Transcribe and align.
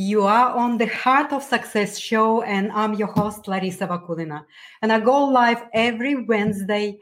You 0.00 0.22
are 0.22 0.56
on 0.56 0.78
the 0.78 0.86
Heart 0.86 1.34
of 1.34 1.42
Success 1.42 1.98
show, 1.98 2.40
and 2.40 2.72
I'm 2.72 2.94
your 2.94 3.08
host, 3.08 3.44
Larisa 3.44 3.86
Vakulina. 3.86 4.46
And 4.80 4.90
I 4.90 4.98
go 4.98 5.26
live 5.26 5.62
every 5.74 6.24
Wednesday 6.24 6.98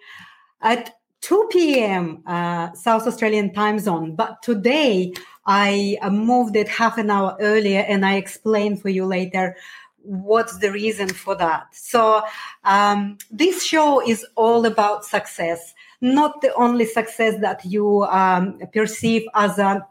at 0.61 0.97
2 1.21 1.49
p.m. 1.53 2.25
Uh, 2.27 2.73
South 2.73 3.07
Australian 3.07 3.55
time 3.55 3.79
zone. 3.79 4.17
But 4.17 4.43
today 4.43 5.13
I 5.47 5.97
moved 6.11 6.57
it 6.57 6.67
half 6.67 6.99
an 6.99 7.09
hour 7.09 7.37
earlier, 7.39 7.85
and 7.89 8.05
I 8.05 8.17
explain 8.17 8.77
for 8.77 8.89
you 8.89 9.07
later 9.07 9.55
what's 10.03 10.59
the 10.59 10.73
reason 10.73 11.09
for 11.09 11.37
that. 11.37 11.69
So 11.71 12.25
um, 12.65 13.19
this 13.31 13.63
show 13.63 14.05
is 14.05 14.27
all 14.35 14.67
about 14.67 15.05
success, 15.05 15.73
not 16.01 16.41
the 16.41 16.53
only 16.55 16.85
success 16.85 17.41
that 17.43 17.65
you 17.65 18.03
um, 18.07 18.59
perceive 18.73 19.23
as 19.35 19.57
a 19.61 19.87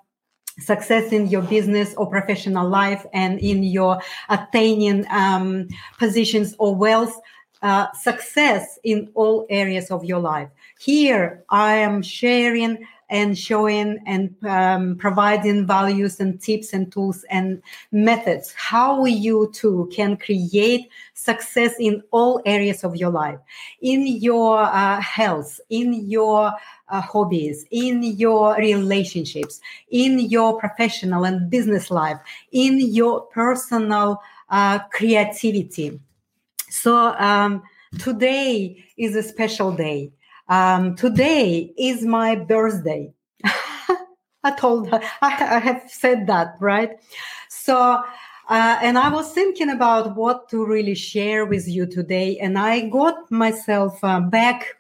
success 0.59 1.11
in 1.11 1.27
your 1.27 1.43
business 1.43 1.93
or 1.95 2.09
professional 2.09 2.67
life 2.67 3.05
and 3.13 3.39
in 3.39 3.63
your 3.63 4.01
attaining 4.29 5.05
um, 5.09 5.67
positions 5.97 6.55
or 6.59 6.75
wealth 6.75 7.19
uh, 7.61 7.91
success 7.93 8.79
in 8.83 9.09
all 9.15 9.45
areas 9.49 9.89
of 9.91 10.03
your 10.05 10.19
life. 10.19 10.49
Here 10.79 11.43
i 11.49 11.75
am 11.75 12.01
sharing 12.01 12.85
and 13.09 13.37
showing 13.37 13.99
and 14.05 14.35
um, 14.45 14.95
providing 14.97 15.65
values 15.65 16.19
and 16.19 16.41
tips 16.41 16.73
and 16.73 16.91
tools 16.91 17.23
and 17.29 17.61
methods 17.91 18.53
how 18.57 19.05
you 19.05 19.49
too 19.53 19.89
can 19.93 20.17
create 20.17 20.89
success 21.13 21.73
in 21.79 22.03
all 22.11 22.41
areas 22.45 22.83
of 22.83 22.95
your 22.95 23.09
life 23.09 23.39
in 23.81 24.05
your 24.07 24.59
uh, 24.59 24.99
health 25.01 25.59
in 25.69 25.93
your 26.09 26.51
uh, 26.89 27.01
hobbies 27.01 27.65
in 27.71 28.03
your 28.03 28.55
relationships 28.57 29.61
in 29.89 30.19
your 30.19 30.59
professional 30.59 31.25
and 31.25 31.49
business 31.49 31.89
life 31.89 32.17
in 32.51 32.79
your 32.79 33.21
personal 33.27 34.21
uh, 34.49 34.79
creativity. 34.89 35.99
So 36.69 37.13
um, 37.17 37.63
today 37.99 38.83
is 38.97 39.15
a 39.15 39.23
special 39.23 39.71
day 39.71 40.11
um, 40.49 40.95
today 40.95 41.73
is 41.77 42.03
my 42.03 42.35
birthday. 42.35 43.11
I 44.43 44.51
told 44.57 44.89
her, 44.89 45.01
I, 45.21 45.57
I, 45.57 45.59
have 45.59 45.83
said 45.87 46.27
that, 46.27 46.55
right? 46.59 46.91
So, 47.49 48.01
uh, 48.49 48.79
and 48.81 48.97
I 48.97 49.09
was 49.09 49.33
thinking 49.33 49.69
about 49.69 50.15
what 50.15 50.47
to 50.49 50.65
really 50.65 50.95
share 50.95 51.45
with 51.45 51.67
you 51.67 51.85
today. 51.85 52.37
And 52.39 52.57
I 52.57 52.87
got 52.87 53.29
myself 53.29 54.01
uh, 54.03 54.21
back 54.21 54.77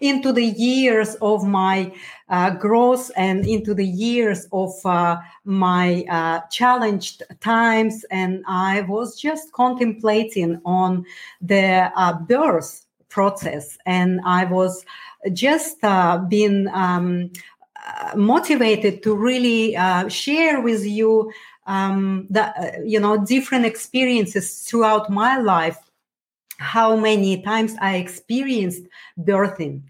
into 0.00 0.32
the 0.32 0.44
years 0.44 1.14
of 1.16 1.46
my 1.46 1.92
uh, 2.28 2.50
growth 2.50 3.10
and 3.16 3.46
into 3.46 3.74
the 3.74 3.86
years 3.86 4.46
of 4.52 4.72
uh, 4.84 5.18
my 5.44 6.04
uh, 6.10 6.40
challenged 6.50 7.22
times. 7.40 8.04
And 8.10 8.42
I 8.46 8.82
was 8.82 9.20
just 9.20 9.52
contemplating 9.52 10.60
on 10.64 11.04
the 11.40 11.92
uh, 11.94 12.14
birth 12.14 12.86
process. 13.10 13.76
And 13.84 14.20
I 14.24 14.44
was 14.44 14.84
just 15.32 15.84
uh, 15.84 16.18
being 16.28 16.68
um, 16.68 17.30
uh, 17.86 18.16
motivated 18.16 19.02
to 19.02 19.14
really 19.14 19.76
uh, 19.76 20.08
share 20.08 20.60
with 20.60 20.86
you 20.86 21.32
um, 21.66 22.26
the 22.30 22.44
uh, 22.44 22.80
you 22.84 22.98
know 22.98 23.24
different 23.24 23.66
experiences 23.66 24.60
throughout 24.60 25.10
my 25.10 25.36
life. 25.38 25.78
How 26.58 26.96
many 26.96 27.42
times 27.42 27.74
I 27.80 27.96
experienced 27.96 28.82
birthing. 29.18 29.82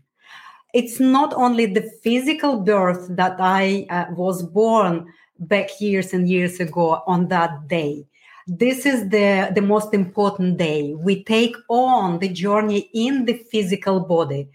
It's 0.72 1.00
not 1.00 1.34
only 1.34 1.66
the 1.66 1.90
physical 2.02 2.60
birth 2.60 3.08
that 3.16 3.36
I 3.40 3.86
uh, 3.90 4.06
was 4.14 4.44
born 4.44 5.12
back 5.40 5.80
years 5.80 6.12
and 6.12 6.28
years 6.28 6.60
ago 6.60 7.02
on 7.06 7.26
that 7.28 7.66
day 7.66 8.06
this 8.46 8.86
is 8.86 9.08
the, 9.10 9.50
the 9.54 9.62
most 9.62 9.94
important 9.94 10.58
day. 10.58 10.94
We 10.94 11.24
take 11.24 11.56
on 11.68 12.18
the 12.18 12.28
journey 12.28 12.90
in 12.92 13.24
the 13.24 13.34
physical 13.34 14.00
body. 14.00 14.48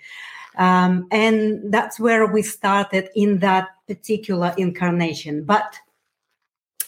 Um, 0.58 1.08
and 1.12 1.72
that's 1.72 2.00
where 2.00 2.26
we 2.26 2.42
started 2.42 3.10
in 3.16 3.40
that 3.40 3.70
particular 3.88 4.54
incarnation. 4.58 5.44
But 5.44 5.76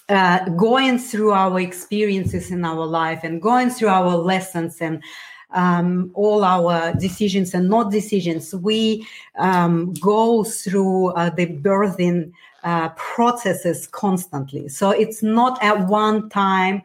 uh, 0.09 0.45
going 0.49 0.99
through 0.99 1.31
our 1.31 1.59
experiences 1.59 2.49
in 2.49 2.63
our 2.63 2.85
life 2.85 3.21
and 3.23 3.41
going 3.41 3.69
through 3.69 3.89
our 3.89 4.15
lessons 4.15 4.77
and 4.79 5.03
um, 5.51 6.11
all 6.13 6.43
our 6.43 6.93
decisions 6.93 7.53
and 7.53 7.69
not 7.69 7.91
decisions, 7.91 8.53
we 8.53 9.07
um, 9.37 9.93
go 9.95 10.43
through 10.43 11.07
uh, 11.09 11.29
the 11.29 11.47
birthing 11.47 12.31
uh, 12.63 12.89
processes 12.89 13.87
constantly. 13.87 14.67
So 14.67 14.89
it's 14.91 15.23
not 15.23 15.61
at 15.63 15.87
one 15.87 16.29
time 16.29 16.81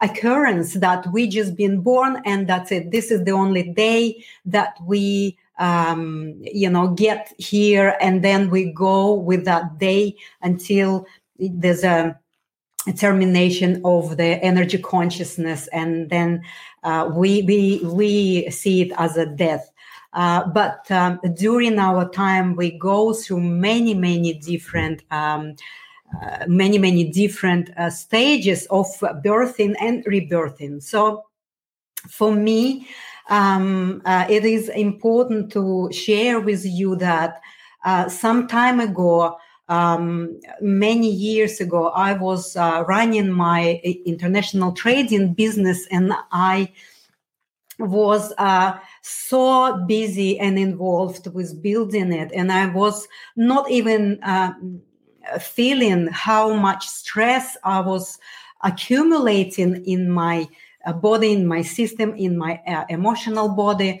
occurrence 0.00 0.74
that 0.74 1.06
we 1.12 1.26
just 1.26 1.56
been 1.56 1.80
born 1.80 2.22
and 2.24 2.46
that's 2.48 2.70
it. 2.72 2.90
This 2.90 3.10
is 3.10 3.24
the 3.24 3.32
only 3.32 3.64
day 3.64 4.24
that 4.46 4.76
we 4.84 5.36
um, 5.58 6.36
you 6.40 6.70
know 6.70 6.88
get 6.88 7.32
here 7.38 7.96
and 8.00 8.22
then 8.22 8.48
we 8.48 8.72
go 8.72 9.12
with 9.12 9.44
that 9.44 9.78
day 9.78 10.14
until 10.42 11.04
there's 11.38 11.84
a, 11.84 11.88
a 11.88 12.16
termination 12.92 13.80
of 13.84 14.16
the 14.16 14.42
energy 14.42 14.78
consciousness 14.78 15.68
and 15.68 16.10
then 16.10 16.42
uh, 16.84 17.10
we 17.12 17.42
we 17.42 17.80
we 17.84 18.50
see 18.50 18.82
it 18.82 18.92
as 18.98 19.16
a 19.16 19.26
death 19.26 19.70
uh, 20.12 20.46
but 20.48 20.90
um, 20.90 21.20
during 21.34 21.78
our 21.78 22.08
time, 22.08 22.56
we 22.56 22.70
go 22.70 23.12
through 23.12 23.40
many, 23.40 23.94
many 23.94 24.34
different. 24.34 25.02
Um, 25.10 25.54
uh, 26.22 26.46
many 26.46 26.78
many 26.78 27.04
different 27.04 27.68
uh, 27.76 27.90
stages 27.90 28.66
of 28.70 28.86
birthing 29.22 29.74
and 29.78 30.02
rebirthing 30.06 30.82
so 30.82 31.22
for 32.08 32.32
me 32.32 32.88
um, 33.28 34.00
uh, 34.06 34.24
it 34.26 34.42
is 34.46 34.70
important 34.70 35.52
to 35.52 35.86
share 35.92 36.40
with 36.40 36.64
you 36.64 36.96
that 36.96 37.42
uh, 37.84 38.08
some 38.08 38.48
time 38.48 38.80
ago 38.80 39.36
um, 39.68 40.40
many 40.60 41.10
years 41.10 41.60
ago 41.60 41.88
i 41.88 42.12
was 42.12 42.56
running 42.56 43.30
my 43.30 43.80
international 44.06 44.72
trading 44.72 45.34
business 45.34 45.86
and 45.90 46.12
i 46.32 46.70
was 47.78 48.32
uh, 48.38 48.76
so 49.02 49.84
busy 49.86 50.38
and 50.38 50.58
involved 50.58 51.32
with 51.32 51.62
building 51.62 52.12
it. 52.12 52.30
And 52.34 52.50
i 52.50 52.66
was 52.66 53.06
not 53.36 53.70
even 53.70 54.22
uh, 54.22 54.52
feeling 55.40 56.08
how 56.08 56.54
much 56.54 56.86
stress 56.88 57.56
i 57.64 57.80
was 57.80 58.18
accumulating 58.62 59.84
in 59.84 60.10
my 60.10 60.48
uh, 60.86 60.92
body 60.92 61.32
in 61.32 61.46
my 61.46 61.62
system 61.62 62.14
in 62.14 62.36
my 62.36 62.60
uh, 62.66 62.84
emotional 62.88 63.48
body. 63.48 64.00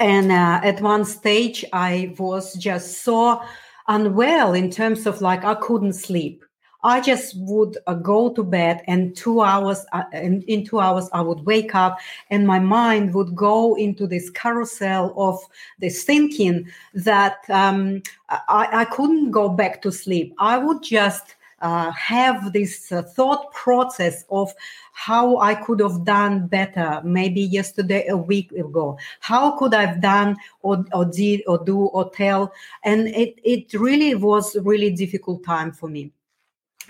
And 0.00 0.32
uh, 0.32 0.60
at 0.64 0.80
one 0.80 1.04
stage 1.04 1.64
i 1.72 2.14
was 2.18 2.54
just 2.54 3.02
so 3.04 3.40
unwell 3.88 4.54
in 4.54 4.70
terms 4.70 5.06
of 5.06 5.20
like 5.20 5.44
i 5.44 5.54
couldn't 5.54 5.94
sleep 5.94 6.44
I 6.84 7.00
just 7.00 7.34
would 7.38 7.76
uh, 7.86 7.94
go 7.94 8.32
to 8.34 8.44
bed, 8.44 8.82
and 8.86 9.16
two 9.16 9.40
hours, 9.40 9.84
uh, 9.92 10.04
in, 10.12 10.42
in 10.42 10.64
two 10.64 10.78
hours, 10.78 11.08
I 11.12 11.20
would 11.22 11.44
wake 11.44 11.74
up, 11.74 11.98
and 12.30 12.46
my 12.46 12.60
mind 12.60 13.14
would 13.14 13.34
go 13.34 13.74
into 13.74 14.06
this 14.06 14.30
carousel 14.30 15.12
of 15.16 15.40
this 15.80 16.04
thinking 16.04 16.68
that 16.94 17.38
um, 17.48 18.02
I, 18.28 18.68
I, 18.72 18.84
couldn't 18.84 19.32
go 19.32 19.48
back 19.48 19.82
to 19.82 19.90
sleep. 19.90 20.34
I 20.38 20.56
would 20.56 20.82
just 20.82 21.34
uh, 21.60 21.90
have 21.92 22.52
this 22.52 22.92
uh, 22.92 23.02
thought 23.02 23.52
process 23.52 24.24
of 24.30 24.52
how 24.92 25.38
I 25.38 25.54
could 25.54 25.80
have 25.80 26.04
done 26.04 26.46
better, 26.46 27.00
maybe 27.04 27.40
yesterday, 27.40 28.06
a 28.08 28.16
week 28.16 28.52
ago. 28.52 28.98
How 29.20 29.58
could 29.58 29.74
I've 29.74 30.00
done 30.00 30.36
or, 30.62 30.84
or 30.92 31.04
did 31.04 31.42
or 31.46 31.64
do 31.64 31.78
or 31.78 32.10
tell? 32.10 32.52
And 32.84 33.08
it, 33.08 33.38
it 33.44 33.72
really 33.74 34.14
was 34.14 34.56
really 34.62 34.90
difficult 34.90 35.44
time 35.44 35.72
for 35.72 35.88
me 35.88 36.12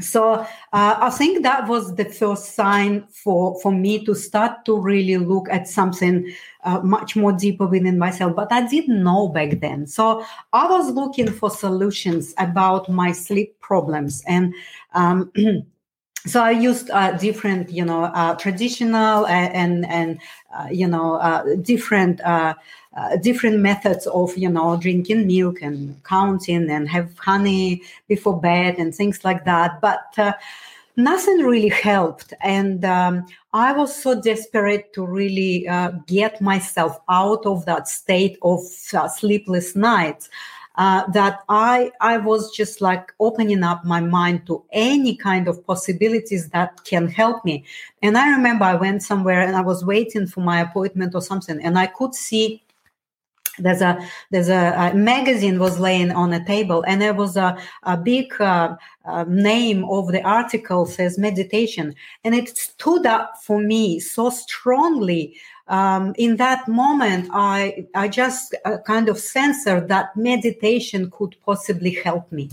so 0.00 0.34
uh, 0.34 0.46
i 0.72 1.10
think 1.10 1.42
that 1.42 1.66
was 1.68 1.94
the 1.96 2.04
first 2.04 2.54
sign 2.54 3.06
for 3.10 3.58
for 3.60 3.72
me 3.72 4.04
to 4.04 4.14
start 4.14 4.64
to 4.64 4.78
really 4.78 5.16
look 5.16 5.48
at 5.50 5.66
something 5.66 6.32
uh, 6.64 6.80
much 6.80 7.16
more 7.16 7.32
deeper 7.32 7.66
within 7.66 7.98
myself 7.98 8.34
but 8.36 8.50
i 8.52 8.66
didn't 8.66 9.02
know 9.02 9.28
back 9.28 9.60
then. 9.60 9.86
So 9.86 10.24
i 10.52 10.68
was 10.68 10.90
looking 10.92 11.30
for 11.30 11.50
solutions 11.50 12.34
about 12.38 12.88
my 12.88 13.12
sleep 13.12 13.58
problems 13.60 14.22
and 14.26 14.54
um, 14.94 15.32
so 16.26 16.42
I 16.42 16.50
used 16.50 16.90
uh, 16.90 17.12
different, 17.12 17.70
you 17.70 17.84
know, 17.84 18.04
uh, 18.04 18.34
traditional 18.34 19.26
and 19.26 19.86
and 19.86 20.20
uh, 20.54 20.68
you 20.70 20.86
know 20.86 21.14
uh, 21.14 21.54
different 21.62 22.20
uh, 22.22 22.54
uh, 22.96 23.16
different 23.16 23.60
methods 23.60 24.06
of 24.08 24.36
you 24.36 24.48
know 24.48 24.76
drinking 24.76 25.26
milk 25.26 25.62
and 25.62 26.02
counting 26.04 26.70
and 26.70 26.88
have 26.88 27.16
honey 27.18 27.82
before 28.08 28.40
bed 28.40 28.76
and 28.78 28.94
things 28.94 29.24
like 29.24 29.44
that. 29.44 29.80
But 29.80 30.36
nothing 30.96 31.38
really 31.38 31.68
helped, 31.68 32.34
and 32.40 32.84
um, 32.84 33.26
I 33.52 33.72
was 33.72 33.94
so 33.94 34.20
desperate 34.20 34.92
to 34.94 35.06
really 35.06 35.68
get 36.06 36.40
myself 36.40 36.98
out 37.08 37.46
of 37.46 37.64
that 37.66 37.86
state 37.88 38.38
of 38.42 38.60
sleepless 38.60 39.76
nights 39.76 40.28
uh, 40.78 41.04
that 41.10 41.40
I 41.48 41.90
I 42.00 42.18
was 42.18 42.52
just 42.52 42.80
like 42.80 43.12
opening 43.18 43.64
up 43.64 43.84
my 43.84 44.00
mind 44.00 44.46
to 44.46 44.64
any 44.72 45.16
kind 45.16 45.48
of 45.48 45.66
possibilities 45.66 46.48
that 46.50 46.84
can 46.84 47.08
help 47.08 47.44
me. 47.44 47.64
And 48.00 48.16
I 48.16 48.30
remember 48.30 48.64
I 48.64 48.76
went 48.76 49.02
somewhere 49.02 49.40
and 49.42 49.56
I 49.56 49.60
was 49.60 49.84
waiting 49.84 50.28
for 50.28 50.40
my 50.40 50.60
appointment 50.60 51.14
or 51.16 51.20
something, 51.20 51.60
and 51.60 51.78
I 51.78 51.86
could 51.88 52.14
see 52.14 52.62
there's 53.58 53.82
a 53.82 53.98
there's 54.30 54.48
a, 54.48 54.72
a, 54.76 54.94
magazine 54.94 55.58
was 55.58 55.80
laying 55.80 56.12
on 56.12 56.32
a 56.32 56.44
table 56.44 56.84
and 56.86 57.02
there 57.02 57.14
was 57.14 57.36
a, 57.36 57.58
a 57.82 57.96
big 57.96 58.32
uh, 58.40 58.76
uh, 59.04 59.24
name 59.26 59.84
of 59.86 60.12
the 60.12 60.22
article 60.22 60.86
says 60.86 61.18
meditation 61.18 61.92
and 62.22 62.36
it 62.36 62.56
stood 62.56 63.04
up 63.04 63.32
for 63.42 63.60
me 63.60 63.98
so 63.98 64.30
strongly 64.30 65.36
um, 65.68 66.14
in 66.18 66.36
that 66.36 66.66
moment 66.68 67.28
i 67.32 67.86
i 67.94 68.08
just 68.08 68.54
uh, 68.64 68.78
kind 68.86 69.08
of 69.08 69.18
censored 69.18 69.88
that 69.88 70.16
meditation 70.16 71.10
could 71.10 71.36
possibly 71.44 71.94
help 72.04 72.30
me 72.32 72.48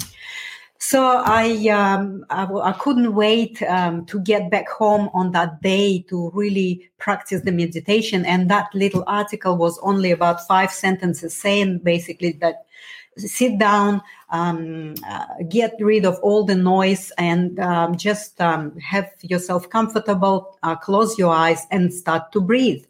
so 0.78 1.24
I, 1.26 1.68
um, 1.70 2.26
I, 2.30 2.72
couldn't 2.74 3.16
wait 3.16 3.60
um, 3.64 4.06
to 4.06 4.20
get 4.20 4.52
back 4.52 4.70
home 4.70 5.10
on 5.16 5.32
that 5.32 5.64
day 5.64 6.06
to 6.10 6.30
really 6.36 6.92
practice 7.00 7.42
the 7.42 7.52
meditation. 7.52 8.24
And 8.24 8.52
that 8.52 8.68
little 8.76 9.04
article 9.08 9.58
was 9.58 9.80
only 9.80 10.12
about 10.12 10.46
five 10.46 10.72
sentences 10.72 11.34
saying 11.36 11.80
basically 11.80 12.34
that 12.34 12.68
sit 13.18 13.58
down, 13.58 14.02
um, 14.30 14.96
uh, 15.08 15.26
get 15.50 15.76
rid 15.80 16.06
of 16.06 16.20
all 16.22 16.44
the 16.44 16.56
noise, 16.56 17.12
and 17.18 17.60
um, 17.60 17.96
just 17.98 18.40
um, 18.42 18.78
have 18.80 19.10
yourself 19.22 19.70
comfortable, 19.70 20.58
uh, 20.64 20.76
close 20.76 21.18
your 21.18 21.34
eyes, 21.34 21.66
and 21.72 21.94
start 21.94 22.32
to 22.32 22.42
breathe. 22.42 22.84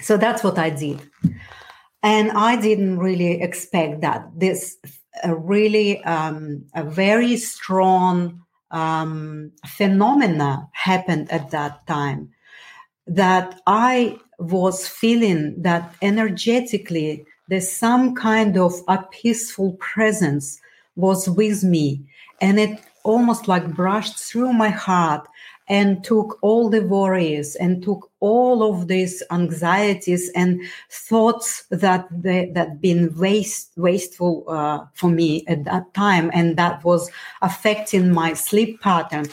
So 0.00 0.16
that's 0.16 0.42
what 0.42 0.58
I 0.58 0.70
did. 0.70 1.00
And 2.02 2.30
I 2.30 2.56
didn't 2.56 2.98
really 2.98 3.42
expect 3.42 4.00
that 4.00 4.30
this 4.34 4.78
a 5.22 5.34
really 5.34 6.02
um, 6.04 6.64
a 6.74 6.84
very 6.84 7.36
strong 7.36 8.42
um, 8.70 9.52
phenomena 9.66 10.68
happened 10.72 11.30
at 11.30 11.50
that 11.50 11.86
time 11.86 12.30
that 13.06 13.60
I 13.66 14.18
was 14.38 14.86
feeling 14.86 15.60
that 15.62 15.94
energetically 16.00 17.26
there's 17.50 17.70
some 17.70 18.14
kind 18.14 18.56
of 18.56 18.72
a 18.86 19.02
peaceful 19.10 19.72
presence 19.72 20.60
was 20.94 21.28
with 21.28 21.64
me. 21.64 22.00
And 22.40 22.60
it 22.60 22.80
almost 23.02 23.48
like 23.48 23.74
brushed 23.74 24.16
through 24.16 24.52
my 24.52 24.68
heart 24.68 25.26
and 25.68 26.02
took 26.04 26.38
all 26.42 26.68
the 26.70 26.82
worries 26.82 27.56
and 27.56 27.82
took 27.82 28.08
all 28.20 28.62
of 28.62 28.86
these 28.86 29.22
anxieties 29.32 30.30
and 30.36 30.60
thoughts 30.90 31.64
that 31.70 32.06
they, 32.10 32.50
that 32.54 32.80
been 32.80 33.12
waste 33.16 33.72
wasteful 33.76 34.44
uh, 34.48 34.84
for 34.94 35.10
me 35.10 35.44
at 35.48 35.64
that 35.64 35.92
time 35.94 36.30
and 36.32 36.56
that 36.56 36.84
was 36.84 37.10
affecting 37.42 38.12
my 38.12 38.32
sleep 38.32 38.80
pattern. 38.80 39.26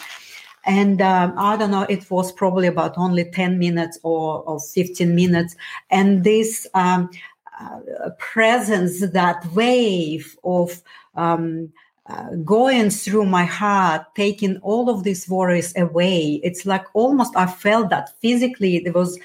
And 0.66 1.02
um, 1.02 1.34
i 1.38 1.56
don't 1.56 1.72
know 1.72 1.84
it 1.84 2.10
was 2.12 2.31
probably 2.31 2.68
about 2.68 2.98
only 2.98 3.24
10 3.31 3.58
minutes 3.58 4.00
or, 4.04 4.42
or 4.44 4.60
15 4.60 5.16
minutes. 5.16 5.56
And 5.90 6.24
this 6.24 6.68
um, 6.74 7.10
uh, 7.59 8.09
presence 8.19 9.00
that 9.12 9.45
wave 9.54 10.38
of 10.44 10.81
um, 11.15 11.71
uh, 12.07 12.30
going 12.45 12.89
through 12.89 13.25
my 13.25 13.44
heart, 13.44 14.04
taking 14.15 14.57
all 14.57 14.89
of 14.89 15.04
these 15.04 15.27
worries 15.27 15.74
away. 15.75 16.39
It's 16.44 16.65
like 16.65 16.86
almost 16.94 17.36
I 17.36 17.48
felt 17.48 17.89
that 17.89 18.18
physically 18.21 18.80
there 18.80 18.94
was 18.94 19.19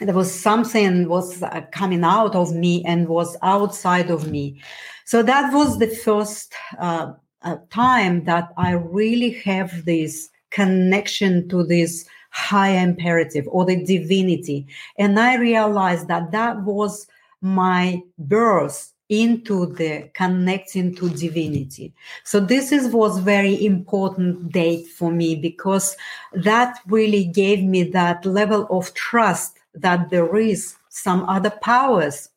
there 0.00 0.14
was 0.14 0.32
something 0.32 1.08
was 1.08 1.42
uh, 1.42 1.60
coming 1.72 2.04
out 2.04 2.34
of 2.34 2.54
me 2.54 2.82
and 2.86 3.08
was 3.08 3.36
outside 3.42 4.10
of 4.10 4.30
me. 4.30 4.58
So 5.04 5.22
that 5.22 5.52
was 5.52 5.78
the 5.78 5.88
first 5.88 6.54
uh, 6.78 7.12
uh 7.42 7.56
time 7.70 8.24
that 8.24 8.48
I 8.56 8.72
really 8.72 9.32
have 9.44 9.84
this 9.84 10.30
connection 10.50 11.48
to 11.48 11.62
this 11.64 12.06
high 12.30 12.70
imperative 12.70 13.46
or 13.48 13.64
the 13.64 13.84
divinity, 13.84 14.66
and 14.98 15.18
I 15.18 15.36
realized 15.36 16.08
that 16.08 16.30
that 16.32 16.62
was 16.62 17.06
my 17.40 18.02
birth 18.18 18.92
into 19.10 19.66
the 19.66 20.08
connecting 20.14 20.94
to 20.94 21.10
divinity. 21.10 21.92
So 22.22 22.38
this 22.38 22.70
is 22.70 22.94
was 22.94 23.18
very 23.18 23.66
important 23.66 24.52
date 24.52 24.86
for 24.86 25.10
me 25.10 25.34
because 25.34 25.96
that 26.32 26.78
really 26.86 27.24
gave 27.24 27.62
me 27.64 27.82
that 27.84 28.24
level 28.24 28.68
of 28.70 28.94
trust 28.94 29.58
that 29.74 30.10
there 30.10 30.36
is 30.36 30.76
some 30.90 31.24
other 31.28 31.50
powers 31.50 32.28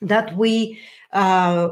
that 0.00 0.34
we 0.36 0.80
uh, 1.12 1.68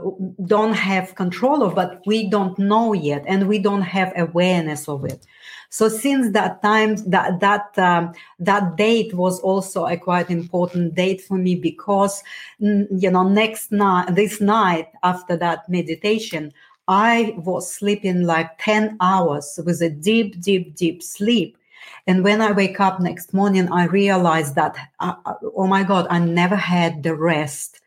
don't 0.47 0.75
have 0.75 1.15
control 1.15 1.63
of 1.63 1.75
but 1.75 2.03
we 2.07 2.29
don't 2.29 2.59
know 2.59 2.93
yet 2.93 3.25
and 3.27 3.49
we 3.49 3.59
don't 3.59 3.83
have 3.83 4.13
awareness 4.17 4.89
of 4.89 5.05
it 5.05 5.25
so 5.71 5.89
since 5.89 6.33
that 6.33 6.63
time, 6.63 6.97
that 7.11 7.41
that 7.41 7.79
um, 7.79 8.15
that 8.39 8.77
date 8.77 9.13
was 9.13 9.39
also 9.41 9.87
a 9.87 9.99
quite 9.99 10.31
important 10.31 10.95
date 10.95 11.21
for 11.21 11.37
me 11.37 11.57
because 11.57 12.23
you 12.59 13.11
know 13.11 13.29
next 13.29 13.71
night, 13.71 14.15
this 14.15 14.41
night 14.41 14.89
after 15.03 15.37
that 15.37 15.69
meditation, 15.69 16.53
I 16.87 17.35
was 17.37 17.71
sleeping 17.71 18.23
like 18.23 18.59
ten 18.59 18.97
hours 19.01 19.61
with 19.65 19.83
a 19.83 19.91
deep, 19.91 20.41
deep, 20.41 20.75
deep 20.75 21.03
sleep. 21.03 21.59
And 22.07 22.25
when 22.25 22.41
I 22.41 22.53
wake 22.53 22.81
up 22.81 23.01
next 23.01 23.35
morning, 23.35 23.71
I 23.71 23.85
realize 23.85 24.55
that, 24.55 24.75
uh, 25.01 25.15
uh 25.27 25.35
oh 25.55 25.67
my 25.67 25.83
God, 25.83 26.07
I 26.09 26.19
never 26.19 26.57
had 26.57 27.03
the 27.03 27.15
rest 27.15 27.81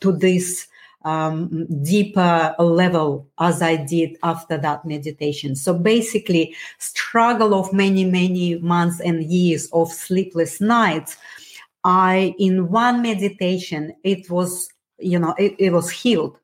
to 0.00 0.10
this 0.10 0.66
um, 1.04 1.66
deeper 1.82 2.54
level 2.58 3.28
as 3.38 3.62
I 3.62 3.76
did 3.76 4.16
after 4.22 4.58
that 4.58 4.84
meditation. 4.84 5.56
So 5.56 5.74
basically, 5.74 6.54
struggle 6.78 7.54
of 7.54 7.72
many, 7.72 8.04
many 8.04 8.56
months 8.58 9.00
and 9.00 9.24
years 9.24 9.68
of 9.72 9.92
sleepless 9.92 10.60
nights. 10.60 11.16
I, 11.84 12.34
in 12.38 12.70
one 12.70 13.02
meditation, 13.02 13.94
it 14.02 14.28
was, 14.30 14.68
you 14.98 15.18
know, 15.18 15.34
it, 15.38 15.54
it 15.58 15.72
was 15.72 15.90
healed. 15.90 16.38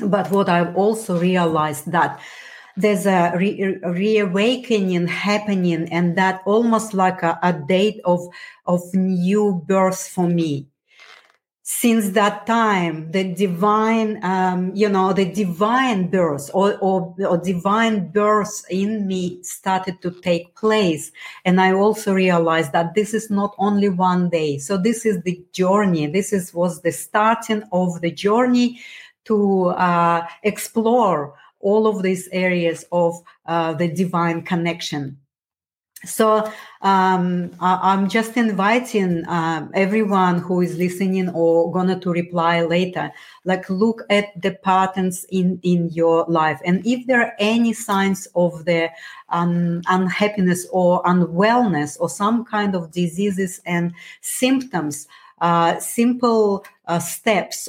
But 0.00 0.30
what 0.30 0.48
I've 0.48 0.74
also 0.76 1.20
realized 1.20 1.92
that 1.92 2.20
there's 2.76 3.04
a 3.04 3.32
re- 3.36 3.78
reawakening 3.84 5.06
happening 5.06 5.92
and 5.92 6.16
that 6.16 6.40
almost 6.46 6.94
like 6.94 7.22
a, 7.22 7.38
a 7.42 7.52
date 7.52 8.00
of 8.04 8.26
of 8.64 8.80
new 8.94 9.62
birth 9.66 10.08
for 10.08 10.26
me 10.26 10.69
since 11.72 12.10
that 12.10 12.46
time 12.46 13.12
the 13.12 13.22
divine 13.32 14.18
um, 14.24 14.74
you 14.74 14.88
know 14.88 15.12
the 15.12 15.24
divine 15.24 16.08
birth 16.08 16.50
or, 16.52 16.76
or, 16.80 17.14
or 17.24 17.38
divine 17.38 18.08
birth 18.08 18.64
in 18.70 19.06
me 19.06 19.40
started 19.44 20.02
to 20.02 20.10
take 20.20 20.56
place. 20.56 21.12
And 21.44 21.60
i 21.60 21.72
also 21.72 22.12
realized 22.12 22.72
that 22.72 22.94
this 22.96 23.14
is 23.14 23.30
not 23.30 23.54
only 23.58 23.88
one 23.88 24.30
day. 24.30 24.58
So 24.58 24.76
this 24.76 25.06
is 25.06 25.22
the 25.22 25.40
journey. 25.52 26.08
This 26.08 26.32
is 26.32 26.52
was 26.52 26.82
the 26.82 26.90
starting 26.90 27.62
of 27.70 28.00
the 28.00 28.10
journey 28.10 28.80
to 29.26 29.68
uh, 29.68 30.26
explore 30.42 31.34
all 31.60 31.86
of 31.86 32.02
these 32.02 32.28
areas 32.32 32.84
of 32.90 33.14
uh, 33.46 33.74
the 33.74 33.86
divine 33.86 34.42
connection 34.42 35.19
so 36.04 36.50
um, 36.80 37.50
I, 37.60 37.92
am 37.92 38.08
just 38.08 38.36
inviting 38.36 39.26
um, 39.28 39.70
everyone 39.74 40.38
who 40.38 40.62
is 40.62 40.78
listening 40.78 41.28
or 41.30 41.70
gonna 41.70 42.00
to 42.00 42.10
reply 42.10 42.62
later, 42.62 43.12
like 43.44 43.68
look 43.68 44.02
at 44.08 44.28
the 44.40 44.52
patterns 44.52 45.26
in 45.30 45.60
in 45.62 45.90
your 45.90 46.24
life, 46.26 46.58
and 46.64 46.86
if 46.86 47.06
there 47.06 47.20
are 47.20 47.34
any 47.38 47.74
signs 47.74 48.26
of 48.34 48.64
the 48.64 48.88
um, 49.28 49.82
unhappiness 49.88 50.66
or 50.72 51.02
unwellness 51.02 51.98
or 52.00 52.08
some 52.08 52.44
kind 52.44 52.74
of 52.74 52.90
diseases 52.92 53.60
and 53.66 53.92
symptoms, 54.22 55.06
uh, 55.40 55.78
simple 55.78 56.64
uh, 56.86 56.98
steps. 56.98 57.68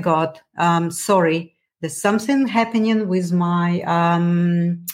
God, 0.00 0.40
um, 0.58 0.90
sorry, 0.90 1.54
there's 1.80 2.00
something 2.00 2.46
happening 2.46 3.08
with 3.08 3.32
my 3.32 3.80
um, 3.82 4.84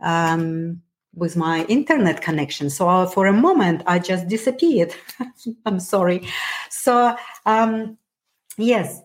um, 0.00 0.82
with 1.14 1.36
my 1.36 1.64
internet 1.64 2.20
connection. 2.20 2.70
So 2.70 2.88
uh, 2.88 3.06
for 3.06 3.26
a 3.26 3.32
moment, 3.32 3.82
I 3.86 3.98
just 3.98 4.28
disappeared. 4.28 4.94
I'm 5.66 5.80
sorry. 5.80 6.28
So 6.70 7.16
um, 7.46 7.96
yes, 8.58 9.00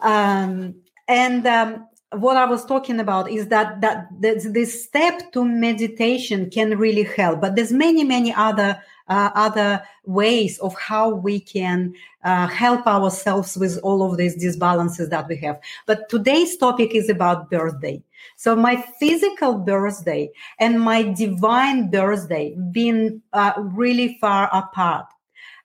um, 0.00 0.74
and 1.08 1.46
um, 1.46 1.86
what 2.12 2.36
I 2.36 2.44
was 2.44 2.64
talking 2.64 3.00
about 3.00 3.30
is 3.30 3.48
that 3.48 3.80
that 3.80 4.08
this 4.20 4.84
step 4.84 5.32
to 5.32 5.44
meditation 5.44 6.50
can 6.50 6.78
really 6.78 7.04
help. 7.04 7.40
But 7.40 7.56
there's 7.56 7.72
many 7.72 8.04
many 8.04 8.32
other 8.32 8.80
uh, 9.12 9.30
other 9.34 9.82
ways 10.06 10.58
of 10.60 10.74
how 10.78 11.10
we 11.10 11.38
can 11.38 11.94
uh, 12.24 12.46
help 12.46 12.86
ourselves 12.86 13.58
with 13.58 13.78
all 13.82 14.02
of 14.02 14.16
these 14.16 14.42
disbalances 14.42 15.10
that 15.10 15.28
we 15.28 15.36
have. 15.36 15.60
But 15.86 16.08
today's 16.08 16.56
topic 16.56 16.94
is 16.94 17.10
about 17.10 17.50
birthday. 17.50 18.02
So 18.36 18.56
my 18.56 18.76
physical 18.98 19.58
birthday 19.58 20.30
and 20.58 20.80
my 20.80 21.02
divine 21.02 21.90
birthday 21.90 22.56
being 22.70 23.20
uh, 23.34 23.52
really 23.58 24.16
far 24.18 24.48
apart. 24.50 25.06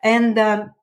And 0.04 0.38
um, 0.38 0.74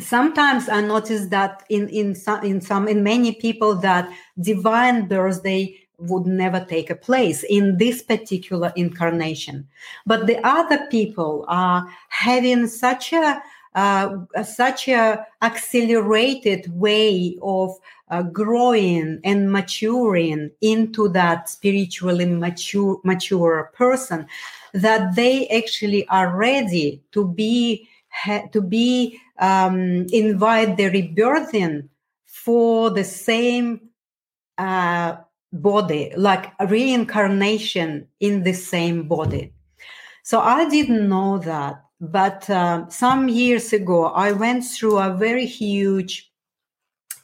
sometimes 0.00 0.68
I 0.68 0.80
notice 0.80 1.28
that 1.28 1.62
in 1.68 1.88
in 1.88 2.16
some 2.16 2.42
in 2.42 2.60
some 2.60 2.88
in 2.88 3.04
many 3.04 3.32
people 3.32 3.76
that 3.76 4.10
divine 4.40 5.06
birthday 5.06 5.78
would 6.02 6.26
never 6.26 6.64
take 6.64 6.90
a 6.90 6.94
place 6.94 7.44
in 7.44 7.78
this 7.78 8.02
particular 8.02 8.72
incarnation. 8.76 9.68
But 10.06 10.26
the 10.26 10.38
other 10.46 10.86
people 10.90 11.44
are 11.48 11.86
having 12.08 12.66
such 12.66 13.12
a 13.12 13.42
uh, 13.74 14.18
such 14.44 14.88
a 14.88 15.26
accelerated 15.40 16.70
way 16.78 17.38
of 17.40 17.74
uh, 18.10 18.22
growing 18.22 19.18
and 19.24 19.50
maturing 19.50 20.50
into 20.60 21.08
that 21.08 21.48
spiritually 21.48 22.26
mature 22.26 23.00
mature 23.02 23.70
person 23.74 24.26
that 24.74 25.16
they 25.16 25.48
actually 25.48 26.06
are 26.08 26.36
ready 26.36 27.00
to 27.12 27.26
be 27.26 27.88
ha- 28.10 28.46
to 28.52 28.60
be 28.60 29.18
um, 29.38 30.06
invite 30.12 30.76
the 30.76 30.90
rebirthing 30.90 31.88
for 32.26 32.90
the 32.90 33.04
same 33.04 33.80
uh, 34.58 35.16
body, 35.52 36.12
like 36.16 36.52
reincarnation 36.68 38.08
in 38.20 38.42
the 38.42 38.52
same 38.52 39.08
body. 39.08 39.52
So 40.22 40.40
I 40.40 40.68
didn't 40.68 41.08
know 41.08 41.38
that. 41.38 41.82
But 42.00 42.48
uh, 42.50 42.88
some 42.88 43.28
years 43.28 43.72
ago, 43.72 44.06
I 44.06 44.32
went 44.32 44.64
through 44.64 44.98
a 44.98 45.14
very 45.14 45.46
huge 45.46 46.32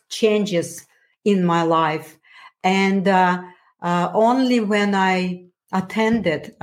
changes 0.08 0.87
in 1.25 1.44
my 1.44 1.62
life. 1.62 2.18
And 2.62 3.08
uh, 3.08 3.42
uh, 3.82 4.11
only 4.14 4.61
when 4.61 4.94
I 4.94 5.47
attended 5.73 6.54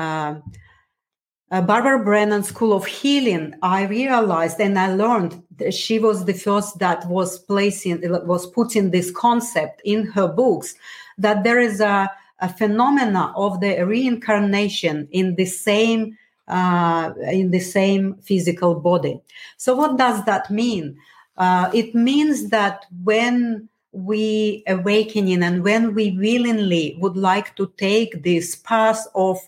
uh, 1.51 1.61
Barbara 1.61 2.03
Brennan 2.03 2.43
School 2.43 2.73
of 2.73 2.85
Healing, 2.85 3.53
I 3.61 3.83
realized 3.85 4.59
and 4.59 4.79
I 4.79 4.93
learned 4.93 5.41
that 5.57 5.73
she 5.73 5.99
was 5.99 6.25
the 6.25 6.33
first 6.33 6.79
that 6.79 7.07
was 7.07 7.39
placing 7.39 8.01
was 8.25 8.47
putting 8.47 8.91
this 8.91 9.11
concept 9.11 9.81
in 9.85 10.07
her 10.07 10.27
books 10.27 10.75
that 11.17 11.43
there 11.43 11.59
is 11.59 11.79
a, 11.79 12.11
a 12.39 12.49
phenomena 12.49 13.31
of 13.35 13.61
the 13.61 13.85
reincarnation 13.85 15.07
in 15.11 15.35
the 15.35 15.45
same 15.45 16.17
uh, 16.47 17.11
in 17.31 17.51
the 17.51 17.59
same 17.59 18.15
physical 18.21 18.75
body. 18.75 19.21
So 19.57 19.75
what 19.75 19.97
does 19.97 20.25
that 20.25 20.49
mean? 20.51 20.97
Uh, 21.37 21.69
it 21.73 21.93
means 21.93 22.49
that 22.49 22.85
when 23.03 23.69
we 23.95 24.63
awakening 24.67 25.41
and 25.41 25.63
when 25.63 25.95
we 25.95 26.11
willingly 26.11 26.97
would 26.99 27.15
like 27.15 27.55
to 27.55 27.71
take 27.77 28.23
this 28.23 28.55
path 28.55 29.07
of 29.15 29.39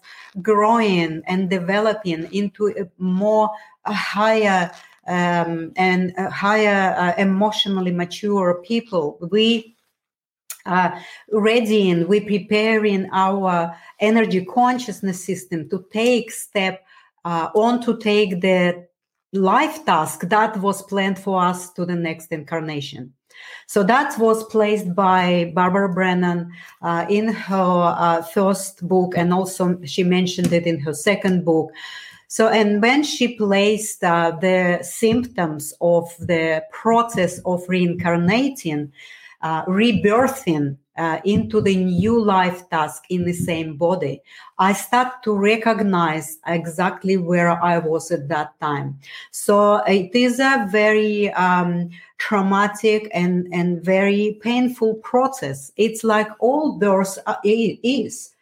growing 0.42 1.22
and 1.27 1.50
developing 1.50 2.27
into 2.32 2.68
a 2.68 2.88
more 2.98 3.50
a 3.86 3.94
higher 3.94 4.72
um, 5.08 5.72
and 5.75 6.13
higher 6.18 6.96
uh, 6.98 7.13
emotionally 7.22 7.92
mature 7.92 8.62
people 8.63 9.18
we 9.32 9.75
uh, 10.68 11.00
readying, 11.30 12.08
we 12.08 12.20
preparing 12.20 13.10
our 13.13 13.74
energy 14.01 14.44
consciousness 14.44 15.24
system 15.24 15.70
to 15.70 15.86
take 15.92 16.30
step 16.30 16.86
uh, 17.24 17.50
on 17.56 17.82
to 17.82 17.98
take 17.98 18.42
the 18.42 18.86
life 19.34 19.86
task 19.86 20.22
that 20.30 20.58
was 20.58 20.82
planned 20.84 21.18
for 21.18 21.42
us 21.42 21.72
to 21.72 21.86
the 21.86 21.96
next 21.96 22.32
incarnation. 22.32 23.13
So 23.67 23.84
that 23.84 24.17
was 24.17 24.44
placed 24.46 24.96
by 24.96 25.51
Barbara 25.53 25.94
Brennan 25.94 26.51
uh, 26.82 27.06
in 27.10 27.27
her 27.27 27.96
uh, 27.98 28.22
first 28.22 28.88
book, 28.88 29.13
and 29.17 29.34
also 29.34 29.77
she 29.84 30.03
mentioned 30.03 30.53
it 30.53 30.65
in 30.65 30.79
her 30.79 30.94
second 30.94 31.46
book. 31.46 31.72
So, 32.29 32.50
and 32.50 32.82
when 32.82 33.03
she 33.03 33.38
placed 33.38 34.03
uh, 34.03 34.38
the 34.41 34.79
symptoms 34.82 35.74
of 35.79 36.13
the 36.20 36.63
process 36.72 37.39
of 37.46 37.63
reincarnating, 37.70 38.91
uh, 39.41 39.63
rebirthing 39.65 40.77
uh, 40.98 41.20
into 41.24 41.62
the 41.62 41.75
new 41.75 42.22
life 42.22 42.70
task 42.70 43.03
in 43.10 43.24
the 43.24 43.34
same 43.34 43.77
body, 43.77 44.22
I 44.60 44.74
start 44.74 45.24
to 45.24 45.34
recognize 45.38 46.38
exactly 46.48 47.15
where 47.15 47.51
I 47.63 47.77
was 47.77 48.12
at 48.12 48.27
that 48.27 48.60
time. 48.60 49.00
So 49.32 49.75
it 49.86 50.13
is 50.13 50.39
a 50.39 50.67
very 50.70 51.32
um, 51.32 51.91
traumatic 52.18 53.10
and, 53.14 53.48
and 53.52 53.84
very 53.84 54.40
painful 54.42 54.96
process. 54.96 55.72
It's 55.78 56.04
like 56.04 56.28
all 56.40 56.78
birth 56.78 57.18
is. 57.44 58.34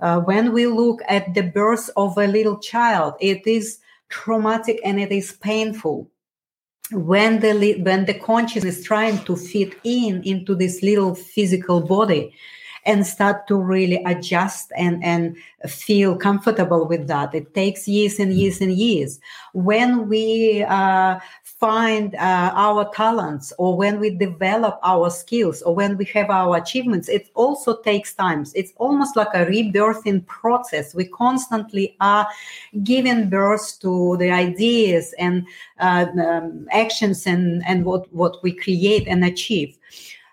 Uh, 0.00 0.20
when 0.20 0.52
we 0.52 0.66
look 0.66 1.00
at 1.08 1.34
the 1.34 1.42
birth 1.42 1.90
of 1.96 2.16
a 2.16 2.26
little 2.26 2.58
child, 2.58 3.14
it 3.20 3.46
is 3.46 3.78
traumatic 4.08 4.80
and 4.84 5.00
it 5.00 5.12
is 5.12 5.32
painful 5.32 6.10
when 6.92 7.40
the 7.40 7.80
when 7.82 8.04
the 8.06 8.14
consciousness 8.14 8.78
is 8.78 8.84
trying 8.84 9.22
to 9.24 9.36
fit 9.36 9.74
in 9.84 10.22
into 10.24 10.54
this 10.54 10.82
little 10.82 11.14
physical 11.14 11.80
body 11.80 12.34
and 12.84 13.06
start 13.06 13.46
to 13.48 13.56
really 13.56 14.02
adjust 14.04 14.72
and 14.76 15.02
and 15.04 15.36
feel 15.68 16.16
comfortable 16.16 16.86
with 16.86 17.06
that. 17.08 17.34
It 17.34 17.54
takes 17.54 17.86
years 17.86 18.18
and 18.18 18.32
years 18.32 18.60
and 18.60 18.72
years. 18.72 19.20
When 19.52 20.08
we 20.08 20.64
uh, 20.68 21.20
find 21.60 22.14
uh, 22.14 22.52
our 22.54 22.90
talents 22.94 23.52
or 23.58 23.76
when 23.76 24.00
we 24.00 24.08
develop 24.08 24.80
our 24.82 25.10
skills 25.10 25.60
or 25.60 25.74
when 25.74 25.98
we 25.98 26.06
have 26.06 26.30
our 26.30 26.56
achievements 26.56 27.06
it 27.06 27.28
also 27.34 27.76
takes 27.82 28.14
time 28.14 28.46
it's 28.54 28.72
almost 28.76 29.16
like 29.16 29.28
a 29.34 29.44
rebirthing 29.44 30.26
process. 30.26 30.94
We 30.94 31.04
constantly 31.04 31.96
are 32.00 32.26
giving 32.82 33.28
birth 33.28 33.78
to 33.80 34.16
the 34.18 34.30
ideas 34.30 35.14
and 35.18 35.46
uh, 35.78 36.06
um, 36.22 36.66
actions 36.70 37.26
and 37.26 37.62
and 37.66 37.84
what 37.84 38.12
what 38.14 38.42
we 38.42 38.52
create 38.52 39.06
and 39.06 39.24
achieve 39.24 39.76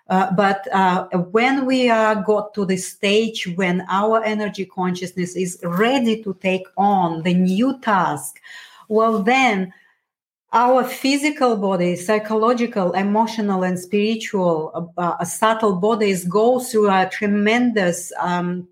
uh, 0.10 0.32
but 0.34 0.68
uh, 0.74 1.08
when 1.32 1.66
we 1.66 1.90
uh, 1.90 2.16
got 2.16 2.54
to 2.54 2.66
the 2.66 2.78
stage 2.78 3.48
when 3.56 3.86
our 3.90 4.24
energy 4.24 4.66
consciousness 4.66 5.36
is 5.36 5.60
ready 5.64 6.24
to 6.24 6.34
take 6.42 6.66
on 6.78 7.24
the 7.24 7.34
new 7.34 7.78
task, 7.82 8.40
well, 8.88 9.22
then 9.22 9.74
our 10.54 10.86
physical 10.86 11.58
body, 11.58 11.98
psychological, 11.98 12.94
emotional, 12.94 13.64
and 13.64 13.78
spiritual 13.78 14.92
uh, 14.98 15.02
uh, 15.02 15.26
subtle 15.26 15.76
bodies 15.76 16.24
go 16.24 16.60
through 16.60 16.90
tremendous 17.12 18.14
um, 18.20 18.66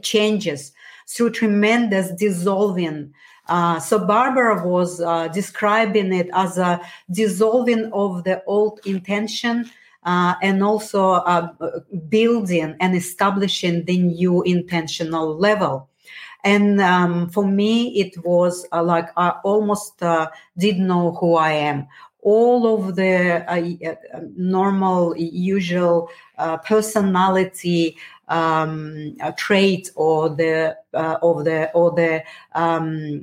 changes, 0.00 0.72
through 1.06 1.30
tremendous 1.30 2.10
dissolving. 2.12 3.12
Uh, 3.48 3.78
so 3.78 4.04
Barbara 4.04 4.66
was 4.66 5.00
uh, 5.00 5.28
describing 5.28 6.12
it 6.14 6.28
as 6.32 6.56
a 6.56 6.80
dissolving 7.10 7.92
of 7.92 8.24
the 8.24 8.42
old 8.46 8.80
intention 8.86 9.70
uh, 10.06 10.36
and 10.40 10.62
also 10.62 11.14
uh, 11.14 11.50
building 12.08 12.76
and 12.80 12.94
establishing 12.94 13.84
the 13.84 13.98
new 13.98 14.42
intentional 14.44 15.36
level. 15.36 15.88
And 16.44 16.80
um, 16.80 17.28
for 17.30 17.44
me, 17.44 17.88
it 18.00 18.16
was 18.24 18.66
uh, 18.72 18.82
like 18.84 19.08
I 19.16 19.30
almost 19.42 20.00
uh, 20.00 20.30
didn't 20.56 20.86
know 20.86 21.12
who 21.20 21.34
I 21.34 21.52
am. 21.52 21.88
All 22.22 22.74
of 22.74 22.94
the 22.94 23.44
uh, 23.50 23.90
uh, 23.90 24.20
normal, 24.36 25.16
usual 25.16 26.08
personality 26.64 27.96
um, 28.28 29.16
trait 29.36 29.90
or 29.96 30.28
the 30.28 30.76
of 30.92 31.44
the 31.44 31.70
or 31.72 31.92
the 31.92 32.22
um, 32.54 33.22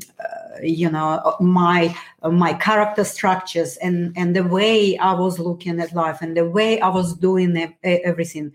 you 0.61 0.89
know 0.89 1.35
my 1.39 1.95
my 2.31 2.53
character 2.53 3.03
structures 3.03 3.77
and 3.77 4.13
and 4.15 4.35
the 4.35 4.43
way 4.43 4.97
I 4.97 5.13
was 5.13 5.39
looking 5.39 5.79
at 5.79 5.93
life 5.93 6.21
and 6.21 6.35
the 6.35 6.49
way 6.49 6.79
I 6.79 6.89
was 6.89 7.15
doing 7.15 7.75
everything 7.83 8.51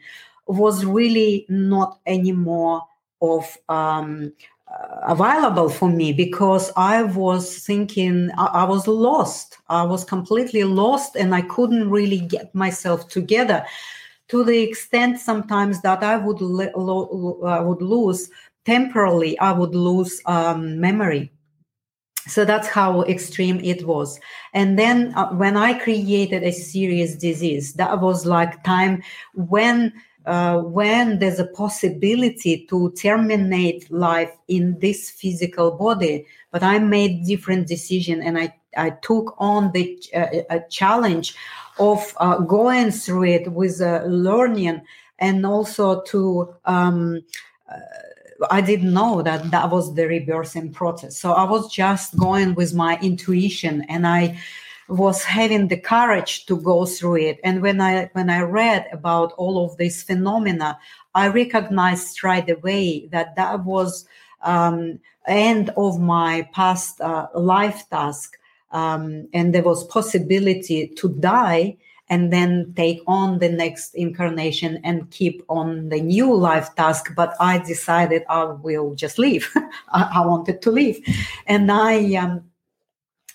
was 0.46 0.84
really 0.84 1.46
not 1.48 1.98
anymore 2.06 2.82
of 3.20 3.56
um, 3.68 4.32
uh, 4.68 5.00
available 5.08 5.68
for 5.68 5.88
me 5.88 6.12
because 6.12 6.70
I 6.76 7.02
was 7.02 7.64
thinking 7.64 8.30
I, 8.38 8.46
I, 8.46 8.64
was 8.64 8.86
lost. 8.86 9.58
I 9.68 9.82
was 9.82 10.04
completely 10.04 10.64
lost 10.64 11.16
and 11.16 11.34
I 11.34 11.42
couldn't 11.42 11.90
really 11.90 12.20
get 12.20 12.54
myself 12.54 13.08
together 13.08 13.64
to 14.28 14.44
the 14.44 14.58
extent 14.58 15.18
sometimes 15.20 15.80
that 15.82 16.02
I 16.02 16.16
would, 16.16 16.40
le- 16.40 16.70
lo- 16.76 17.40
I 17.44 17.60
would 17.60 17.82
lose 17.82 18.30
temporarily, 18.64 19.38
I 19.38 19.52
would 19.52 19.74
lose 19.74 20.20
um, 20.26 20.78
memory. 20.78 21.32
So 22.28 22.44
that's 22.44 22.68
how 22.68 23.02
extreme 23.02 23.58
it 23.60 23.86
was. 23.86 24.20
And 24.52 24.78
then 24.78 25.14
uh, 25.14 25.30
when 25.30 25.56
I 25.56 25.78
created 25.78 26.42
a 26.42 26.52
serious 26.52 27.16
disease, 27.16 27.74
that 27.74 28.00
was 28.00 28.26
like 28.26 28.62
time 28.64 29.02
when 29.34 29.92
uh, 30.26 30.58
when 30.58 31.20
there's 31.20 31.38
a 31.38 31.46
possibility 31.46 32.66
to 32.66 32.92
terminate 32.92 33.90
life 33.90 34.30
in 34.46 34.78
this 34.78 35.10
physical 35.10 35.70
body 35.70 36.26
but 36.50 36.62
i 36.62 36.78
made 36.78 37.24
different 37.24 37.66
decision 37.66 38.20
and 38.22 38.36
i, 38.36 38.54
I 38.76 38.90
took 38.90 39.34
on 39.38 39.72
the 39.72 39.98
uh, 40.14 40.58
challenge 40.68 41.34
of 41.78 42.14
uh, 42.18 42.38
going 42.40 42.90
through 42.90 43.24
it 43.24 43.52
with 43.52 43.80
uh, 43.80 44.02
learning 44.04 44.82
and 45.18 45.46
also 45.46 46.02
to 46.02 46.54
um, 46.66 47.20
uh, 47.70 47.78
I 48.50 48.60
didn't 48.60 48.92
know 48.92 49.22
that 49.22 49.50
that 49.50 49.70
was 49.70 49.94
the 49.94 50.02
rebirthing 50.02 50.72
process. 50.72 51.16
So 51.18 51.32
I 51.32 51.44
was 51.44 51.72
just 51.72 52.16
going 52.16 52.54
with 52.54 52.74
my 52.74 52.98
intuition 53.02 53.82
and 53.88 54.06
I 54.06 54.38
was 54.88 55.22
having 55.22 55.68
the 55.68 55.76
courage 55.76 56.46
to 56.46 56.56
go 56.56 56.86
through 56.86 57.16
it. 57.16 57.40
And 57.44 57.60
when 57.62 57.80
I 57.80 58.10
when 58.12 58.30
I 58.30 58.40
read 58.40 58.86
about 58.92 59.32
all 59.32 59.64
of 59.64 59.76
these 59.76 60.02
phenomena, 60.02 60.78
I 61.14 61.28
recognized 61.28 62.22
right 62.24 62.48
away 62.48 63.06
that 63.08 63.36
that 63.36 63.64
was 63.64 64.06
um, 64.42 65.00
end 65.26 65.70
of 65.76 66.00
my 66.00 66.48
past 66.52 67.00
uh, 67.00 67.26
life 67.34 67.84
task, 67.90 68.38
um, 68.72 69.28
and 69.34 69.54
there 69.54 69.62
was 69.62 69.84
possibility 69.84 70.88
to 70.88 71.08
die 71.08 71.76
and 72.10 72.32
then 72.32 72.72
take 72.74 73.02
on 73.06 73.38
the 73.38 73.48
next 73.48 73.94
incarnation 73.94 74.80
and 74.82 75.10
keep 75.10 75.42
on 75.48 75.88
the 75.90 76.00
new 76.00 76.34
life 76.34 76.74
task. 76.74 77.14
But 77.14 77.34
I 77.38 77.58
decided 77.58 78.22
I 78.28 78.44
will 78.44 78.94
just 78.94 79.18
leave. 79.18 79.52
I, 79.92 80.10
I, 80.14 80.26
wanted 80.26 80.62
to 80.62 80.70
leave. 80.70 81.00
And 81.46 81.70
I, 81.70 82.14
um, 82.14 82.44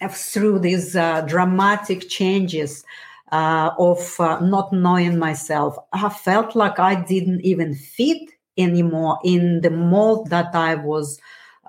through 0.10 0.60
these 0.60 0.96
uh, 0.96 1.22
dramatic 1.22 2.10
changes 2.10 2.84
uh, 3.32 3.72
of 3.78 4.20
uh, 4.20 4.40
not 4.40 4.74
knowing 4.74 5.18
myself, 5.18 5.78
I 5.94 6.10
felt 6.10 6.56
like 6.56 6.80
I 6.80 7.02
didn't 7.02 7.42
even 7.42 7.76
fit 7.76 8.30
anymore 8.58 9.20
in 9.24 9.62
the 9.62 9.72
mold 9.72 10.30
that 10.30 10.54
I 10.54 10.76
was 10.76 11.20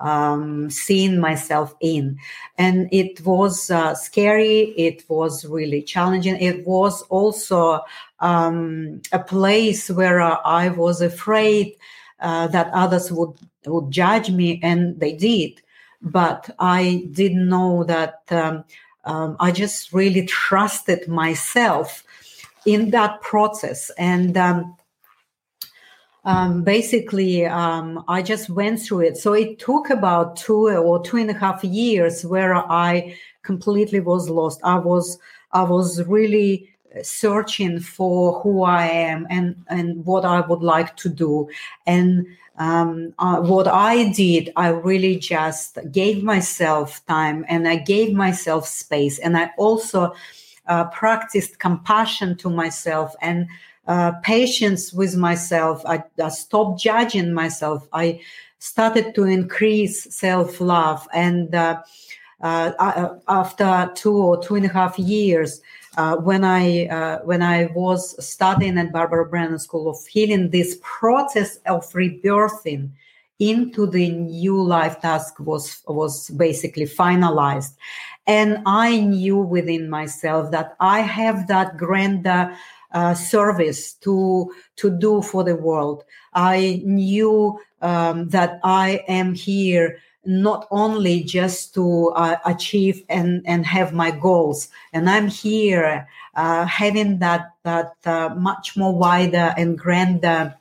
um, 0.04 0.68
seeing 0.68 1.18
myself 1.18 1.75
in. 1.80 2.18
And 2.58 2.88
it 2.92 3.25
was 3.25 3.70
uh, 3.70 3.94
scary, 3.94 4.75
it 4.76 5.02
was 5.08 5.44
really 5.46 5.82
challenging. 5.82 6.37
It 6.37 6.66
was 6.66 7.02
also 7.02 7.80
um, 8.20 9.00
a 9.12 9.18
place 9.18 9.90
where 9.90 10.20
uh, 10.20 10.37
I 10.44 10.68
was 10.68 11.00
afraid 11.00 11.75
uh, 12.20 12.49
that 12.49 12.70
others 12.73 13.11
would, 13.11 13.32
would 13.66 13.90
judge 13.90 14.30
me, 14.30 14.61
and 14.62 15.00
they 15.00 15.14
did. 15.14 15.62
But 16.02 16.50
I 16.58 17.08
didn't 17.12 17.49
know 17.49 17.84
that 17.84 18.23
um, 18.30 18.64
um 19.04 19.37
I 19.40 19.52
just 19.52 19.92
really 19.92 20.26
trusted 20.26 21.08
myself 21.08 22.04
in 22.66 22.90
that 22.90 23.23
process. 23.23 23.90
And 23.96 24.37
um, 26.25 26.62
basically 26.62 27.47
um, 27.47 28.02
i 28.09 28.23
just 28.23 28.49
went 28.50 28.81
through 28.81 29.00
it. 29.00 29.16
So 29.16 29.33
it 29.35 29.59
took 29.59 29.90
about 29.90 30.37
two 30.37 30.69
or 30.69 31.02
two 31.02 31.19
and 31.19 31.31
a 31.31 31.35
half 31.35 31.62
years 31.64 32.25
where 32.25 32.54
i 32.54 33.16
completely 33.43 34.00
was 34.00 34.28
lost. 34.28 34.61
I 34.64 34.78
was 34.78 35.19
i 35.52 35.62
was 35.62 36.02
really 36.04 36.71
searching 37.02 37.81
for 37.81 38.40
who 38.40 38.62
i 38.62 38.87
am 38.87 39.26
and 39.28 39.57
and 39.69 40.04
what 40.07 40.25
i 40.25 40.40
would 40.40 40.62
like 40.62 40.97
to 40.97 41.09
do. 41.09 41.49
And 41.87 42.26
um, 42.57 43.12
uh, 43.19 43.40
what 43.40 43.66
i 43.66 44.11
did 44.12 44.52
i 44.57 44.69
really 44.69 45.16
just 45.16 45.76
gave 45.90 46.23
myself 46.23 47.04
time 47.07 47.45
and 47.49 47.66
i 47.66 47.76
gave 47.76 48.14
myself 48.14 48.66
space. 48.66 49.19
And 49.19 49.37
i 49.37 49.50
also 49.59 50.14
uh, 50.66 50.85
practiced 50.87 51.59
compassion 51.59 52.37
to 52.37 52.49
myself 52.49 53.14
and 53.21 53.49
uh, 53.86 54.12
patience 54.22 54.92
with 54.92 55.16
myself. 55.16 55.82
I, 55.84 56.04
I, 56.22 56.28
stopped 56.28 56.80
judging 56.80 57.34
myself. 57.34 57.86
I 57.92 58.20
started 58.58 59.14
to 59.14 59.24
increase 59.24 60.14
self 60.14 60.60
love. 60.60 61.06
And 61.12 61.54
uh, 61.54 61.82
uh, 62.40 62.72
uh, 62.78 63.18
after 63.28 63.92
two 63.94 64.16
or 64.16 64.42
two 64.42 64.54
and 64.54 64.66
a 64.66 64.68
half 64.68 64.98
years, 64.98 65.60
uh, 65.96 66.16
when 66.16 66.44
I 66.44 67.20
when 67.24 67.42
I 67.42 67.66
was 67.74 68.24
studying 68.24 68.78
at 68.78 68.92
Barbara 68.92 69.26
Brennan 69.26 69.58
School 69.58 69.88
of 69.88 70.04
Healing, 70.06 70.50
this 70.50 70.78
process 70.82 71.58
of 71.66 71.88
rebirthing 71.92 72.90
into 73.38 73.86
the 73.86 74.10
new 74.10 74.60
life 74.62 75.00
task 75.00 75.38
was 75.38 75.82
was 75.86 76.30
basically 76.30 76.86
finalized, 76.86 77.74
and 78.26 78.58
I 78.66 79.00
knew 79.00 79.38
within 79.38 79.88
myself 79.88 80.50
that 80.50 80.74
I 80.80 81.00
have 81.00 81.46
that 81.48 81.76
grander 81.76 82.56
service 83.15 83.95
to 83.95 84.52
to 84.76 84.91
do 84.91 85.23
for 85.23 85.43
the 85.45 85.57
world. 85.57 86.04
I 86.33 86.83
knew 86.85 87.59
um, 87.83 88.28
that 88.28 88.61
I 88.63 89.04
am 89.09 89.35
here 89.35 89.99
not 90.26 90.67
only 90.71 91.23
just 91.23 91.75
to 91.75 92.11
uh, 92.17 92.37
achieve 92.47 93.04
and 93.09 93.43
and 93.47 93.67
have 93.67 93.93
my 93.93 94.11
goals, 94.11 94.69
and 94.93 95.09
I'm 95.11 95.28
here 95.28 96.09
uh, 96.35 96.65
having 96.65 97.19
that 97.19 97.52
that 97.63 97.95
uh, 98.07 98.35
much 98.37 98.76
more 98.76 98.95
wider 98.95 99.54
and 99.57 99.78
grander 99.78 100.54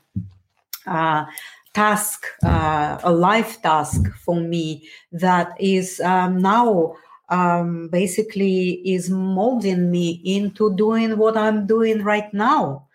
uh, 0.86 1.26
task, 1.74 2.28
uh, 2.44 3.00
a 3.04 3.12
life 3.12 3.62
task 3.62 4.12
for 4.18 4.36
me 4.36 4.88
that 5.12 5.60
is 5.60 6.00
um, 6.02 6.42
now 6.42 6.96
um, 7.34 7.88
basically 7.88 8.82
is 8.86 9.10
molding 9.10 9.90
me 9.90 10.22
into 10.24 10.76
doing 10.76 11.18
what 11.18 11.36
I'm 11.36 11.66
doing 11.66 12.04
right 12.04 12.32
now 12.32 12.88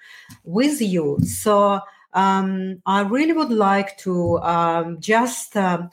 with 0.44 0.80
you. 0.80 1.18
So 1.24 1.80
um, 2.14 2.80
I 2.86 3.00
really 3.02 3.32
would 3.32 3.50
like 3.50 3.98
to 3.98 4.38
um, 4.38 5.00
just 5.00 5.56
um, 5.56 5.90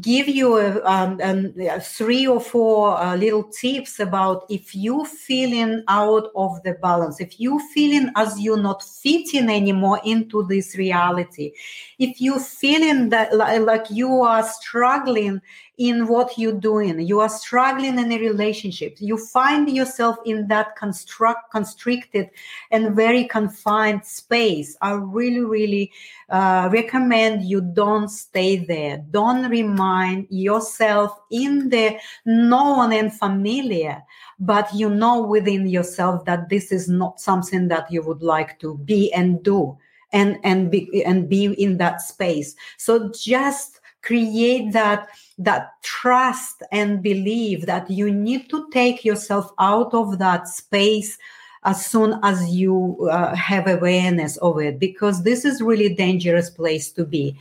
give 0.00 0.28
you 0.28 0.56
a, 0.56 0.82
um, 0.84 1.20
a, 1.20 1.78
three 1.80 2.26
or 2.26 2.40
four 2.40 2.98
uh, 2.98 3.14
little 3.16 3.44
tips 3.44 4.00
about 4.00 4.44
if 4.48 4.74
you 4.74 5.04
feeling 5.04 5.82
out 5.88 6.28
of 6.34 6.62
the 6.62 6.72
balance 6.80 7.20
if 7.20 7.38
you 7.38 7.60
feeling 7.74 8.10
as 8.16 8.40
you're 8.40 8.62
not 8.62 8.82
fitting 8.82 9.50
anymore 9.50 10.00
into 10.04 10.46
this 10.46 10.76
reality 10.78 11.52
if 11.98 12.20
you 12.20 12.38
feeling 12.38 13.10
that 13.10 13.36
like 13.36 13.90
you 13.90 14.22
are 14.22 14.42
struggling 14.44 15.42
in 15.78 16.06
what 16.06 16.36
you're 16.38 16.52
doing. 16.52 17.00
You 17.00 17.20
are 17.20 17.28
struggling 17.28 17.98
in 17.98 18.12
a 18.12 18.18
relationship. 18.18 18.96
You 18.98 19.16
find 19.16 19.70
yourself 19.70 20.16
in 20.24 20.48
that 20.48 20.76
construct 20.76 21.50
constricted 21.50 22.30
and 22.70 22.94
very 22.94 23.24
confined 23.24 24.04
space. 24.04 24.76
I 24.82 24.92
really 24.92 25.40
really 25.40 25.92
uh, 26.28 26.68
recommend 26.72 27.44
you 27.44 27.60
don't 27.60 28.08
stay 28.08 28.56
there. 28.56 29.04
Don't 29.10 29.48
remind 29.48 30.26
yourself 30.30 31.18
in 31.30 31.70
the 31.70 31.98
known 32.24 32.92
and 32.92 33.12
familiar 33.12 34.02
but 34.38 34.68
you 34.74 34.90
know 34.90 35.22
within 35.22 35.68
yourself 35.68 36.24
that 36.24 36.48
this 36.48 36.72
is 36.72 36.88
not 36.88 37.20
something 37.20 37.68
that 37.68 37.90
you 37.92 38.02
would 38.02 38.22
like 38.22 38.58
to 38.58 38.76
be 38.78 39.12
and 39.12 39.40
do 39.44 39.78
and 40.12 40.38
and 40.42 40.70
be 40.70 41.02
and 41.04 41.28
be 41.28 41.44
in 41.44 41.78
that 41.78 42.00
space. 42.00 42.54
So 42.76 43.10
just 43.10 43.80
create 44.02 44.72
that 44.72 45.08
that 45.38 45.72
trust 45.82 46.62
and 46.70 47.02
believe 47.02 47.66
that 47.66 47.90
you 47.90 48.12
need 48.12 48.50
to 48.50 48.68
take 48.70 49.04
yourself 49.04 49.50
out 49.58 49.94
of 49.94 50.18
that 50.18 50.48
space 50.48 51.18
as 51.64 51.86
soon 51.86 52.18
as 52.22 52.48
you 52.50 53.08
uh, 53.10 53.34
have 53.34 53.66
awareness 53.66 54.36
of 54.38 54.58
it 54.60 54.78
because 54.78 55.22
this 55.22 55.44
is 55.44 55.62
really 55.62 55.94
dangerous 55.94 56.50
place 56.50 56.90
to 56.92 57.04
be. 57.04 57.36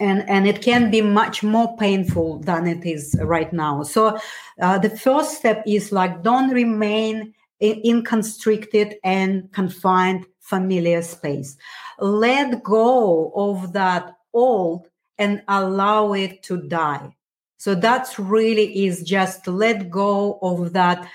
And 0.00 0.28
and 0.30 0.46
it 0.48 0.62
can 0.62 0.90
be 0.90 1.02
much 1.02 1.42
more 1.42 1.76
painful 1.76 2.38
than 2.40 2.66
it 2.66 2.86
is 2.86 3.14
right 3.20 3.52
now. 3.52 3.82
So 3.82 4.18
uh, 4.60 4.78
the 4.78 4.90
first 4.90 5.36
step 5.36 5.62
is 5.66 5.92
like 5.92 6.22
don't 6.22 6.50
remain 6.50 7.34
in, 7.60 7.80
in 7.84 8.02
constricted 8.02 8.96
and 9.04 9.52
confined 9.52 10.24
familiar 10.40 11.02
space. 11.02 11.56
Let 11.98 12.62
go 12.62 13.30
of 13.36 13.74
that 13.74 14.16
old 14.32 14.89
and 15.20 15.42
allow 15.46 16.14
it 16.14 16.42
to 16.44 16.56
die. 16.56 17.14
So 17.58 17.74
that's 17.74 18.18
really 18.18 18.86
is 18.86 19.02
just 19.02 19.46
let 19.46 19.90
go 19.90 20.38
of 20.42 20.72
that 20.72 21.06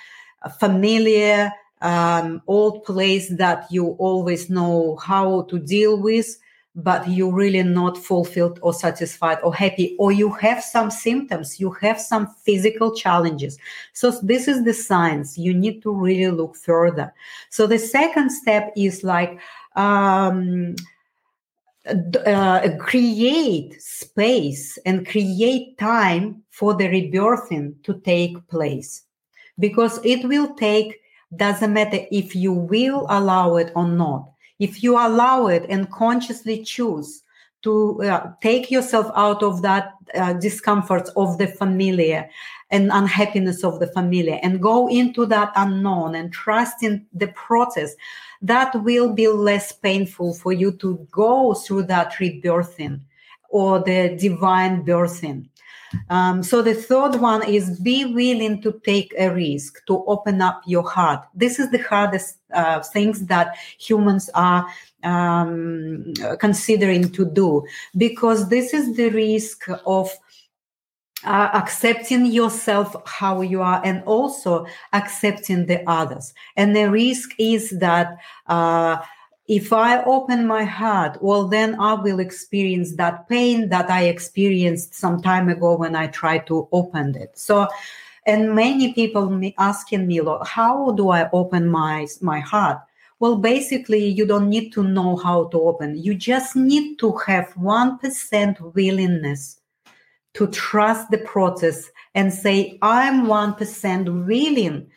familiar 0.59 1.51
um, 1.81 2.41
old 2.47 2.83
place 2.83 3.29
that 3.37 3.65
you 3.71 3.95
always 3.99 4.49
know 4.49 4.95
how 4.97 5.41
to 5.43 5.59
deal 5.59 5.99
with, 5.99 6.37
but 6.75 7.09
you're 7.09 7.33
really 7.33 7.63
not 7.63 7.97
fulfilled 7.97 8.59
or 8.61 8.73
satisfied 8.73 9.39
or 9.43 9.53
happy, 9.53 9.95
or 9.97 10.11
you 10.11 10.31
have 10.33 10.63
some 10.63 10.91
symptoms, 10.91 11.59
you 11.59 11.71
have 11.71 11.99
some 11.99 12.27
physical 12.27 12.95
challenges. 12.95 13.57
So 13.93 14.11
this 14.11 14.47
is 14.47 14.63
the 14.65 14.73
signs. 14.73 15.37
You 15.37 15.53
need 15.53 15.81
to 15.83 15.91
really 15.91 16.31
look 16.31 16.55
further. 16.55 17.13
So 17.49 17.65
the 17.65 17.79
second 17.79 18.29
step 18.29 18.71
is 18.75 19.03
like 19.03 19.39
um, 19.75 20.75
uh, 21.87 22.69
create 22.79 23.81
space 23.81 24.77
and 24.85 25.07
create 25.07 25.77
time 25.77 26.43
for 26.49 26.73
the 26.73 26.85
rebirthing 26.85 27.81
to 27.83 27.99
take 28.01 28.35
place. 28.47 29.03
Because 29.59 29.99
it 30.03 30.27
will 30.27 30.53
take 30.55 30.99
doesn't 31.35 31.73
matter 31.73 31.99
if 32.11 32.35
you 32.35 32.53
will 32.53 33.05
allow 33.09 33.57
it 33.57 33.71
or 33.75 33.87
not. 33.87 34.29
If 34.59 34.83
you 34.83 34.93
allow 34.93 35.47
it 35.47 35.65
and 35.69 35.91
consciously 35.91 36.63
choose 36.63 37.23
to 37.65 38.01
uh, 38.04 38.32
take 38.41 38.69
yourself 38.69 39.12
out 39.15 39.41
of 39.41 39.63
that 39.63 39.93
uh, 40.13 40.34
discomfort 40.34 41.10
of 41.17 41.39
the 41.39 41.47
familiar 41.47 42.30
and 42.69 42.91
unhappiness 42.93 43.63
of 43.63 43.80
the 43.80 43.88
familiar 43.88 44.39
and 44.43 44.62
go 44.62 44.88
into 44.88 45.25
that 45.25 45.51
unknown 45.56 46.13
and 46.13 46.32
trust 46.32 46.84
in 46.84 47.04
the 47.12 47.28
process 47.30 47.95
that 48.41 48.71
will 48.84 49.12
be 49.13 49.28
less 49.28 49.71
painful 49.71 50.36
for 50.36 50.54
you 50.54 50.71
to 50.73 51.08
go 51.10 51.56
through 51.56 51.84
that 51.84 52.13
rebirthing 52.13 52.99
or 53.49 53.80
the 53.80 54.15
divine 54.19 54.86
birthing 54.86 55.49
Um, 56.10 56.43
so 56.43 56.62
the 56.62 56.73
third 56.73 57.15
one 57.21 57.43
is 57.47 57.80
be 57.80 58.06
willing 58.06 58.62
to 58.62 58.82
take 58.84 59.13
a 59.17 59.30
risk, 59.30 59.86
to 59.88 60.04
open 60.08 60.41
up 60.41 60.62
your 60.65 60.84
heart. 60.84 61.21
This 61.34 61.60
is 61.60 61.69
the 61.71 61.82
hardest 61.82 62.38
uh, 62.54 62.82
things 62.82 63.25
that 63.28 63.56
humans 63.80 64.30
are 64.34 64.67
um, 65.05 66.13
considering 66.39 67.11
to 67.11 67.25
do 67.25 67.65
because 67.95 68.49
this 68.49 68.73
is 68.73 68.95
the 68.95 69.09
risk 69.09 69.67
of 69.85 70.11
uh, 71.23 71.49
accepting 71.53 72.25
yourself 72.25 72.95
how 73.05 73.41
you 73.41 73.61
are 73.61 73.81
and 73.83 74.03
also 74.03 74.65
accepting 74.93 75.65
the 75.65 75.87
others. 75.89 76.33
And 76.55 76.75
the 76.75 76.89
risk 76.89 77.31
is 77.39 77.71
that 77.79 78.17
uh, 78.47 78.97
if 79.47 79.71
I 79.71 80.03
open 80.03 80.47
my 80.47 80.63
heart, 80.63 81.17
well, 81.21 81.47
then 81.47 81.79
I 81.79 81.93
will 81.93 82.19
experience 82.19 82.95
that 82.95 83.29
pain 83.29 83.69
that 83.69 83.89
I 83.89 84.03
experienced 84.05 84.95
some 84.95 85.21
time 85.21 85.49
ago 85.49 85.77
when 85.77 85.95
I 85.95 86.07
tried 86.07 86.47
to 86.47 86.67
open 86.71 87.15
it. 87.15 87.37
So, 87.37 87.67
and 88.25 88.55
many 88.55 88.93
people 88.93 89.39
asking 89.59 90.07
me, 90.07 90.19
how 90.45 90.91
do 90.91 91.09
I 91.09 91.29
open 91.31 91.67
my 91.67 92.07
my 92.21 92.39
heart? 92.39 92.79
Well, 93.19 93.38
basically, 93.38 94.06
you 94.08 94.25
don't 94.25 94.49
need 94.49 94.71
to 94.73 94.84
know 94.84 95.15
how 95.15 95.45
to 95.49 95.60
open. 95.62 95.95
You 95.95 96.15
just 96.15 96.56
need 96.56 96.99
to 96.99 97.13
have 97.28 97.51
one 97.56 97.97
percent 97.97 98.60
willingness 98.75 99.60
to 100.34 100.47
trust 100.47 101.10
the 101.12 101.19
process 101.19 101.89
and 102.13 102.34
say, 102.34 102.78
I'm 102.82 103.28
one 103.28 103.54
percent 103.54 104.08
willing 104.10 104.88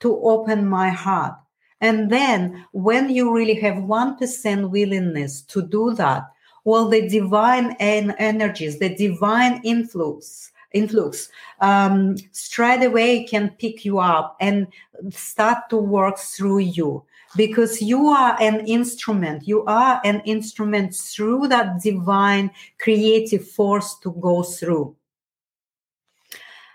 to 0.00 0.20
open 0.22 0.66
my 0.66 0.90
heart 0.90 1.34
and 1.80 2.10
then 2.10 2.66
when 2.72 3.08
you 3.08 3.34
really 3.34 3.54
have 3.54 3.76
1% 3.76 4.70
willingness 4.70 5.42
to 5.42 5.62
do 5.62 5.94
that, 5.94 6.24
well, 6.64 6.88
the 6.88 7.08
divine 7.08 7.74
en- 7.80 8.14
energies, 8.18 8.78
the 8.78 8.94
divine 8.94 9.60
influx, 9.64 10.52
influx. 10.72 11.28
Um, 11.60 12.16
straight 12.32 12.84
away 12.84 13.24
can 13.24 13.50
pick 13.58 13.84
you 13.84 13.98
up 13.98 14.36
and 14.40 14.66
start 15.10 15.68
to 15.70 15.76
work 15.76 16.18
through 16.18 16.60
you 16.60 17.04
because 17.36 17.80
you 17.80 18.06
are 18.06 18.36
an 18.40 18.66
instrument. 18.66 19.46
You 19.46 19.64
are 19.66 20.00
an 20.04 20.20
instrument 20.24 20.94
through 20.94 21.48
that 21.48 21.80
divine 21.82 22.50
creative 22.78 23.48
force 23.48 23.96
to 24.02 24.12
go 24.12 24.42
through. 24.42 24.96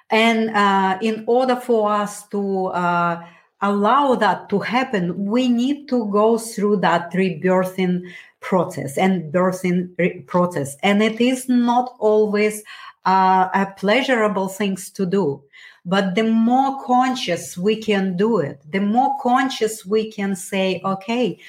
And 0.10 0.52
uh, 0.52 1.00
in 1.02 1.24
order 1.28 1.56
for 1.56 1.92
us 1.92 2.28
to 2.28 2.68
uh, 2.68 3.26
allow 3.62 4.16
that 4.16 4.50
to 4.50 4.60
happen, 4.60 5.26
we 5.26 5.50
need 5.50 5.90
to 5.90 6.10
go 6.12 6.38
through 6.38 6.78
that 6.78 7.12
rebirthing 7.14 8.04
process 8.40 8.98
and 8.98 9.34
birthing 9.34 10.28
process. 10.28 10.78
And 10.84 11.02
it 11.02 11.20
is 11.20 11.50
not 11.50 11.96
always 12.00 12.64
uh, 13.06 13.50
a 13.54 13.74
pleasurable 13.78 14.48
things 14.48 14.90
to 14.92 15.06
do. 15.06 15.44
But 15.86 16.16
the 16.16 16.24
more 16.24 16.84
conscious 16.84 17.58
we 17.58 17.76
can 17.76 18.18
do 18.18 18.40
it, 18.40 18.62
the 18.72 18.80
more 18.80 19.16
conscious 19.22 19.86
we 19.86 20.12
can 20.12 20.36
say, 20.36 20.82
okay, 20.84 21.40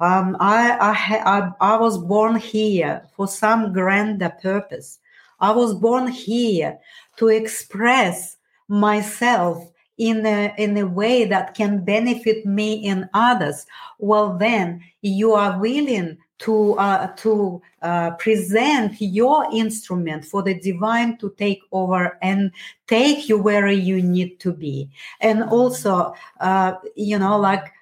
um, 0.00 0.36
I, 0.40 0.72
I, 0.72 1.38
I, 1.38 1.52
I 1.60 1.76
was 1.76 1.98
born 1.98 2.36
here 2.36 3.02
for 3.16 3.26
some 3.26 3.72
grander 3.72 4.32
purpose. 4.42 4.98
I 5.40 5.52
was 5.52 5.74
born 5.74 6.08
here 6.08 6.78
to 7.16 7.28
express 7.28 8.36
myself 8.68 9.70
in 10.00 10.24
a, 10.24 10.54
in 10.56 10.78
a 10.78 10.86
way 10.86 11.26
that 11.26 11.54
can 11.54 11.84
benefit 11.84 12.46
me 12.46 12.86
and 12.88 13.08
others, 13.12 13.66
well, 13.98 14.38
then 14.38 14.82
you 15.02 15.34
are 15.34 15.60
willing 15.60 16.16
to 16.40 16.74
uh, 16.78 17.06
to 17.16 17.62
uh, 17.82 18.12
present 18.12 19.00
your 19.00 19.46
instrument 19.52 20.24
for 20.24 20.42
the 20.42 20.54
divine 20.54 21.16
to 21.18 21.34
take 21.38 21.62
over 21.72 22.18
and 22.22 22.50
take 22.86 23.28
you 23.28 23.38
where 23.38 23.68
you 23.68 24.02
need 24.02 24.40
to 24.40 24.52
be, 24.52 24.88
and 25.20 25.44
also, 25.44 26.14
uh, 26.40 26.74
you 26.96 27.18
know, 27.18 27.38
like 27.38 27.72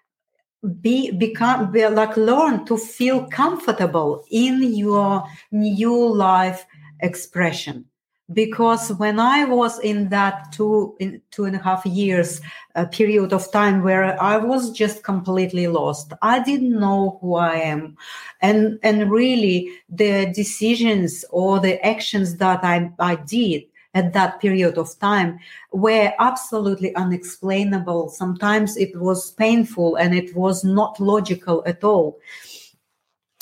be 0.80 1.12
become 1.12 1.70
be, 1.70 1.86
like 1.86 2.16
learn 2.16 2.64
to 2.66 2.76
feel 2.76 3.26
comfortable 3.26 4.24
in 4.30 4.74
your 4.74 5.24
new 5.52 6.14
life 6.14 6.66
expression 7.00 7.84
because 8.32 8.90
when 8.94 9.18
I 9.18 9.44
was 9.44 9.78
in 9.80 10.10
that 10.10 10.52
two 10.52 10.94
in 11.00 11.22
two 11.30 11.44
and 11.44 11.56
a 11.56 11.58
half 11.58 11.84
years 11.86 12.40
uh, 12.74 12.84
period 12.86 13.32
of 13.32 13.50
time 13.52 13.82
where 13.82 14.20
I 14.22 14.36
was 14.36 14.70
just 14.70 15.02
completely 15.02 15.66
lost, 15.66 16.12
I 16.20 16.42
didn't 16.42 16.78
know 16.78 17.18
who 17.20 17.36
I 17.36 17.54
am, 17.54 17.96
and 18.42 18.78
and 18.82 19.10
really 19.10 19.70
the 19.88 20.30
decisions 20.34 21.24
or 21.30 21.58
the 21.58 21.84
actions 21.86 22.36
that 22.36 22.62
I 22.64 22.90
I 22.98 23.16
did 23.16 23.64
at 23.94 24.12
that 24.12 24.40
period 24.40 24.76
of 24.76 24.98
time 24.98 25.38
were 25.72 26.12
absolutely 26.18 26.94
unexplainable. 26.94 28.10
Sometimes 28.10 28.76
it 28.76 28.94
was 28.96 29.32
painful 29.32 29.96
and 29.96 30.14
it 30.14 30.36
was 30.36 30.62
not 30.62 31.00
logical 31.00 31.62
at 31.66 31.82
all. 31.82 32.18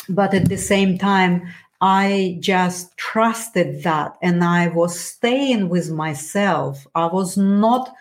But 0.08 0.34
at 0.34 0.48
the 0.48 0.56
same 0.56 0.98
time, 0.98 1.52
I 1.80 2.38
just 2.40 2.96
trusted 2.96 3.82
that 3.82 4.16
and 4.22 4.42
I 4.42 4.68
was 4.68 4.98
staying 4.98 5.68
with 5.68 5.90
myself. 5.90 6.86
I 6.94 7.06
was 7.06 7.36
not 7.36 7.92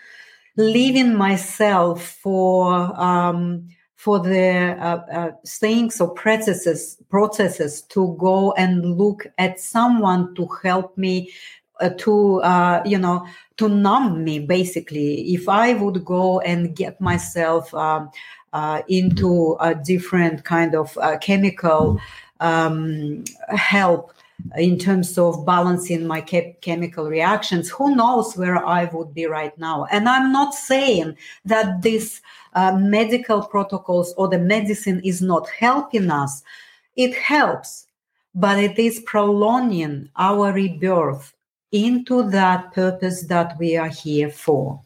leaving 0.57 1.15
myself 1.15 2.07
for 2.07 2.73
um, 2.99 3.67
for 3.95 4.19
the 4.19 4.77
uh, 4.79 5.01
uh, 5.11 5.31
things 5.47 5.99
or 5.99 6.09
processes 6.13 6.97
processes 7.09 7.81
to 7.89 8.15
go 8.19 8.51
and 8.53 8.97
look 8.97 9.27
at 9.38 9.59
someone 9.59 10.33
to 10.35 10.47
help 10.63 10.97
me 10.97 11.31
uh, 11.81 11.89
to 11.97 12.41
uh, 12.41 12.81
you 12.85 12.97
know 12.97 13.25
to 13.57 13.67
numb 13.67 14.23
me 14.23 14.39
basically 14.39 15.33
if 15.33 15.49
i 15.49 15.73
would 15.73 16.05
go 16.05 16.39
and 16.41 16.75
get 16.75 17.01
myself 17.01 17.73
um, 17.73 18.09
uh, 18.53 18.81
into 18.88 19.57
a 19.59 19.75
different 19.75 20.45
kind 20.45 20.75
of 20.75 20.97
uh, 21.01 21.17
chemical 21.17 21.99
um, 22.39 23.23
help 23.49 24.13
in 24.57 24.77
terms 24.77 25.17
of 25.17 25.45
balancing 25.45 26.05
my 26.05 26.21
chemical 26.21 27.09
reactions. 27.09 27.69
Who 27.69 27.95
knows 27.95 28.35
where 28.35 28.63
i 28.65 28.85
would 28.85 29.13
be 29.13 29.25
right 29.25 29.57
now? 29.57 29.85
And 29.91 30.09
i'm 30.09 30.31
not 30.31 30.53
saying 30.53 31.17
that 31.45 31.81
these 31.81 32.21
uh, 32.53 32.77
medical 32.77 33.43
protocols 33.43 34.13
or 34.17 34.27
the 34.27 34.39
medicine 34.39 35.01
is 35.03 35.21
not 35.21 35.49
helping 35.49 36.11
us. 36.11 36.43
It 36.95 37.15
helps 37.15 37.85
but 38.35 38.59
it 38.59 38.77
is 38.77 38.99
prolonging 38.99 40.09
our 40.17 40.51
rebirth 40.51 41.33
into 41.71 42.29
that 42.29 42.73
purpose 42.73 43.23
that 43.23 43.57
we 43.57 43.77
are 43.77 43.87
here 43.87 44.29
for 44.29 44.81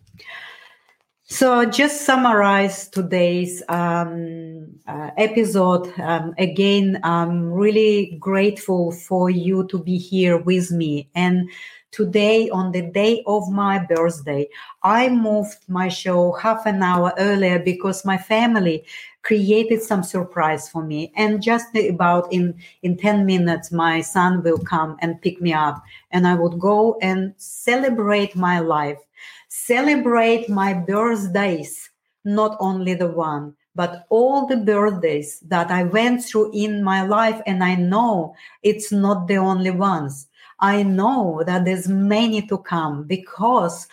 so, 1.32 1.64
just 1.64 2.08
summarize 2.08 2.90
today's 2.90 3.62
um, 3.70 4.68
uh, 4.88 5.12
episode. 5.16 5.94
Um, 6.00 6.34
again, 6.40 7.00
I'm 7.04 7.52
really 7.52 8.18
grateful 8.20 8.92
for 8.92 9.30
you 9.30 9.68
to 9.68 9.78
be 9.78 10.00
here 10.00 10.40
with 10.40 10.72
me. 10.72 11.08
And 11.14 11.48
today, 11.92 12.50
on 12.50 12.72
the 12.72 12.82
day 12.82 13.22
of 13.28 13.48
my 13.52 13.78
birthday, 13.78 14.50
I 14.82 15.10
moved 15.10 15.58
my 15.68 15.88
show 15.88 16.32
half 16.32 16.66
an 16.66 16.82
hour 16.82 17.14
earlier 17.20 17.60
because 17.60 18.04
my 18.04 18.18
family 18.18 18.84
created 19.22 19.84
some 19.84 20.02
surprise 20.02 20.68
for 20.68 20.84
me. 20.84 21.14
And 21.16 21.44
just 21.44 21.76
about 21.76 22.34
in, 22.34 22.56
in 22.82 22.98
10 22.98 23.28
minutes, 23.28 23.72
my 23.72 24.02
son 24.02 24.42
will 24.42 24.58
come 24.58 24.98
and 25.00 25.22
pick 25.22 25.40
me 25.40 25.54
up, 25.54 25.84
and 26.10 26.26
I 26.28 26.34
would 26.34 26.60
go 26.60 26.98
and 27.04 27.36
celebrate 27.38 28.36
my 28.36 28.60
life 28.60 28.98
celebrate 29.50 30.50
my 30.50 30.74
birthdays, 30.74 31.90
not 32.24 32.56
only 32.60 32.94
the 32.94 33.08
one, 33.08 33.56
but 33.76 34.06
all 34.10 34.46
the 34.46 34.58
birthdays 34.58 35.40
that 35.42 35.70
I 35.72 35.84
went 35.84 36.24
through 36.24 36.52
in 36.54 36.84
my 36.84 37.04
life. 37.04 37.42
And 37.46 37.64
I 37.64 37.76
know 37.76 38.36
it's 38.64 38.92
not 38.92 39.28
the 39.28 39.38
only 39.38 39.72
ones. 39.72 40.28
I 40.60 40.84
know 40.84 41.44
that 41.46 41.66
there's 41.66 41.88
many 41.88 42.46
to 42.48 42.58
come 42.58 43.04
because 43.04 43.88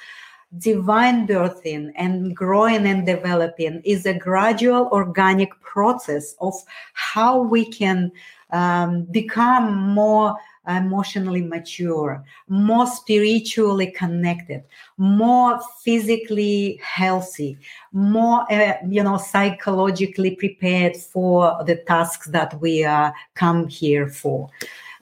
divine 0.58 1.26
birthing 1.26 1.92
and 1.96 2.34
growing 2.34 2.86
and 2.86 3.04
developing 3.04 3.80
is 3.84 4.06
a 4.06 4.14
gradual 4.14 4.88
organic 4.92 5.58
process 5.60 6.34
of 6.40 6.54
how 6.94 7.40
we 7.40 7.64
can 7.64 8.10
um, 8.50 9.04
become 9.10 9.74
more 9.74 10.36
emotionally 10.68 11.42
mature, 11.42 12.24
more 12.48 12.87
spiritually 12.87 13.90
connected, 13.90 14.64
more 14.96 15.61
physically 15.83 16.81
healthy, 16.83 17.59
more, 17.92 18.50
uh, 18.52 18.74
you 18.88 19.02
know, 19.02 19.16
psychologically 19.16 20.33
prepared 20.37 20.96
for 20.96 21.62
the 21.64 21.76
tasks 21.87 22.26
that 22.29 22.61
we 22.61 22.85
uh, 22.85 23.11
come 23.35 23.68
here 23.68 24.09
for. 24.09 24.48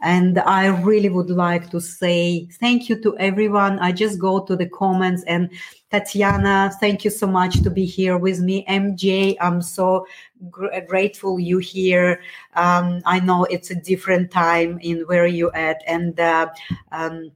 And 0.03 0.39
I 0.41 0.67
really 0.67 1.09
would 1.09 1.31
like 1.31 1.71
to 1.71 1.81
say 1.81 2.47
thank 2.61 2.91
you 2.91 3.01
to 3.01 3.17
everyone. 3.17 3.79
I 3.79 3.91
just 3.91 4.19
go 4.19 4.45
to 4.45 4.55
the 4.55 4.69
comments 4.69 5.25
and 5.27 5.51
Tatiana, 5.95 6.73
thank 6.81 7.05
you 7.05 7.11
so 7.11 7.25
much 7.25 7.63
to 7.63 7.71
be 7.71 7.85
here 7.85 8.19
with 8.19 8.41
me. 8.41 8.65
MJ, 8.69 9.37
I'm 9.41 9.63
so 9.63 10.05
gr- 10.51 10.81
grateful 10.89 11.39
you 11.39 11.59
here. 11.59 12.21
Um, 12.55 13.01
I 13.07 13.21
know 13.21 13.45
it's 13.45 13.71
a 13.71 13.77
different 13.77 14.33
time 14.33 14.81
in 14.83 15.03
where 15.03 15.29
you 15.29 15.53
at, 15.53 15.85
and 15.87 16.19
uh, 16.19 16.49
um, 16.91 17.31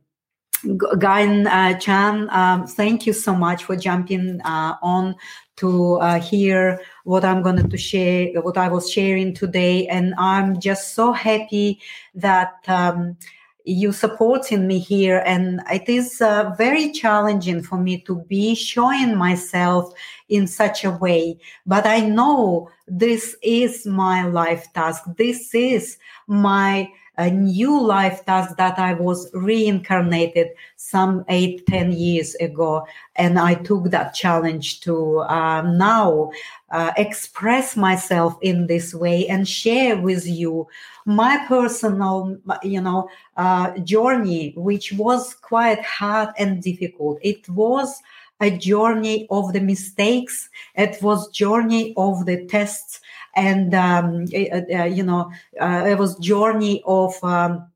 Gain 0.99 1.47
uh, 1.47 1.79
Chan, 1.79 2.29
um, 2.33 2.67
thank 2.67 3.07
you 3.07 3.13
so 3.13 3.33
much 3.33 3.63
for 3.63 3.77
jumping 3.77 4.41
uh, 4.41 4.75
on 4.83 5.15
to 5.59 5.95
uh, 6.01 6.19
hear 6.19 6.81
what 7.05 7.25
I'm 7.25 7.43
going 7.43 7.71
to 7.71 7.79
share, 7.79 8.33
what 8.43 8.59
I 8.59 8.67
was 8.67 8.91
sharing 8.91 9.35
today. 9.35 9.87
And 9.87 10.15
I'm 10.19 10.59
just 10.59 10.95
so 10.95 11.13
happy 11.13 11.81
that 12.17 12.55
um, 12.67 13.17
you 13.69 13.93
supporting 13.93 14.67
me 14.67 14.79
here. 14.79 15.23
And 15.27 15.61
it 15.71 15.89
is 15.89 16.21
uh, 16.21 16.55
very 16.57 16.91
challenging 16.91 17.63
for 17.63 17.77
me 17.77 17.99
to 18.03 18.17
be 18.23 18.55
showing 18.55 19.17
myself 19.17 19.93
in 20.29 20.47
such 20.47 20.85
a 20.85 20.91
way. 20.91 21.39
But 21.67 21.87
I 21.87 22.01
know 22.01 22.71
this 22.87 23.37
is 23.43 23.87
my 23.87 24.27
life 24.27 24.67
task. 24.75 25.05
This 25.17 25.55
is 25.55 25.99
my 26.27 26.91
a 27.19 27.29
new 27.29 27.85
life 27.85 28.25
task 28.25 28.57
that 28.57 28.79
I 28.79 28.95
was 28.95 29.29
reincarnated 29.35 30.51
some 30.77 31.25
eight, 31.29 31.67
ten 31.67 31.91
years 31.91 32.37
ago. 32.37 32.87
And 33.17 33.41
I 33.41 33.55
took 33.55 33.91
that 33.91 34.15
challenge 34.15 34.81
to 34.83 35.19
uh, 35.29 35.63
now 35.63 36.31
uh, 36.71 36.93
express 36.97 37.77
myself 37.77 38.39
in 38.41 38.69
this 38.69 38.95
way 38.95 39.27
and 39.27 39.49
share 39.49 40.01
with 40.01 40.29
you 40.29 40.69
my 41.07 41.45
personal, 41.49 42.39
you 42.63 42.81
know, 42.81 43.09
uh, 43.37 43.77
journey, 43.79 44.55
which 44.57 44.93
was 44.93 45.35
quite 45.35 45.85
hard 45.85 46.29
and 46.39 46.63
difficult. 46.63 47.19
It 47.21 47.49
was 47.49 48.01
a 48.41 48.51
journey 48.51 49.27
of 49.31 49.53
the 49.53 49.61
mistakes. 49.61 50.49
It 50.75 51.03
was 51.03 51.29
journey 51.31 51.95
of 51.97 52.27
the 52.27 52.47
tests 52.47 53.01
and 53.35 53.75
um, 53.75 54.27
uh, 54.35 54.85
you 54.85 55.03
know 55.03 55.31
uh, 55.61 55.85
it 55.87 55.99
was 55.99 56.17
journey 56.19 56.83
of 56.87 57.13
um, 57.23 57.67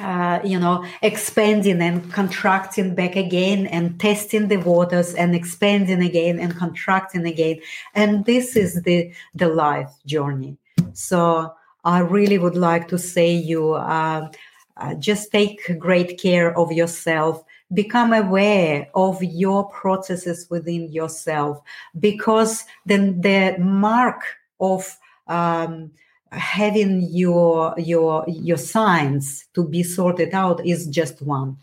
uh, 0.00 0.40
you 0.44 0.58
know 0.58 0.84
expanding 1.02 1.80
and 1.80 2.12
contracting 2.12 2.94
back 2.94 3.16
again 3.16 3.66
and 3.66 4.00
testing 4.00 4.48
the 4.48 4.56
waters 4.56 5.14
and 5.14 5.34
expanding 5.34 6.02
again 6.02 6.38
and 6.38 6.56
contracting 6.56 7.26
again. 7.26 7.60
And 7.94 8.24
this 8.24 8.56
is 8.56 8.82
the 8.82 9.12
the 9.34 9.48
life 9.48 9.92
journey. 10.06 10.56
So 10.92 11.54
i 11.84 11.98
really 11.98 12.38
would 12.38 12.56
like 12.56 12.86
to 12.88 12.98
say 12.98 13.32
you 13.32 13.72
uh, 13.72 14.30
uh, 14.76 14.94
just 14.94 15.30
take 15.32 15.78
great 15.78 16.18
care 16.20 16.56
of 16.56 16.72
yourself 16.72 17.44
become 17.74 18.12
aware 18.12 18.88
of 18.94 19.22
your 19.22 19.68
processes 19.70 20.46
within 20.50 20.92
yourself 20.92 21.60
because 21.98 22.64
then 22.86 23.20
the 23.20 23.56
mark 23.58 24.22
of 24.60 24.96
um, 25.28 25.90
having 26.30 27.02
your 27.10 27.74
your 27.78 28.24
your 28.28 28.56
signs 28.56 29.46
to 29.54 29.66
be 29.66 29.82
sorted 29.82 30.34
out 30.34 30.64
is 30.66 30.86
just 30.86 31.22
one. 31.22 31.56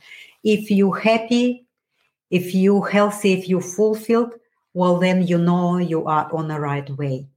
If 0.43 0.71
you 0.71 0.91
happy 0.91 1.65
if 2.29 2.53
you 2.53 2.81
healthy 2.81 3.33
if 3.33 3.49
you 3.49 3.59
fulfilled 3.59 4.33
well 4.73 4.97
then 4.99 5.25
you 5.25 5.37
know 5.37 5.77
you 5.77 6.05
are 6.05 6.31
on 6.33 6.47
the 6.47 6.59
right 6.59 6.89
way. 6.97 7.27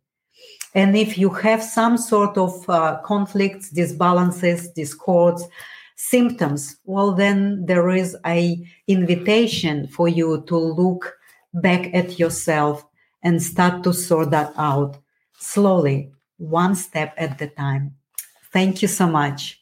And 0.75 0.97
if 0.97 1.19
you 1.19 1.29
have 1.31 1.63
some 1.63 1.99
sort 1.99 2.39
of 2.39 2.69
uh, 2.69 2.99
conflicts 3.05 3.71
disbalances 3.71 4.73
discords 4.75 5.45
symptoms 6.11 6.77
well 6.85 7.13
then 7.13 7.65
there 7.67 7.89
is 7.91 8.17
a 8.27 8.59
invitation 8.89 9.87
for 9.89 10.09
you 10.09 10.43
to 10.49 10.57
look 10.57 11.15
back 11.55 11.95
at 11.95 12.19
yourself 12.19 12.85
and 13.23 13.43
start 13.43 13.83
to 13.85 13.93
sort 13.93 14.31
that 14.31 14.53
out 14.57 14.97
slowly, 15.43 16.13
one 16.39 16.75
step 16.75 17.15
at 17.17 17.39
the 17.39 17.49
time. 17.49 17.95
Thank 18.53 18.83
you 18.83 18.89
so 18.89 19.07
much. 19.07 19.61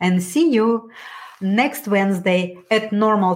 And 0.00 0.22
see 0.22 0.52
you 0.52 0.90
next 1.40 1.88
Wednesday 1.88 2.56
at 2.70 2.92
normal 2.92 3.34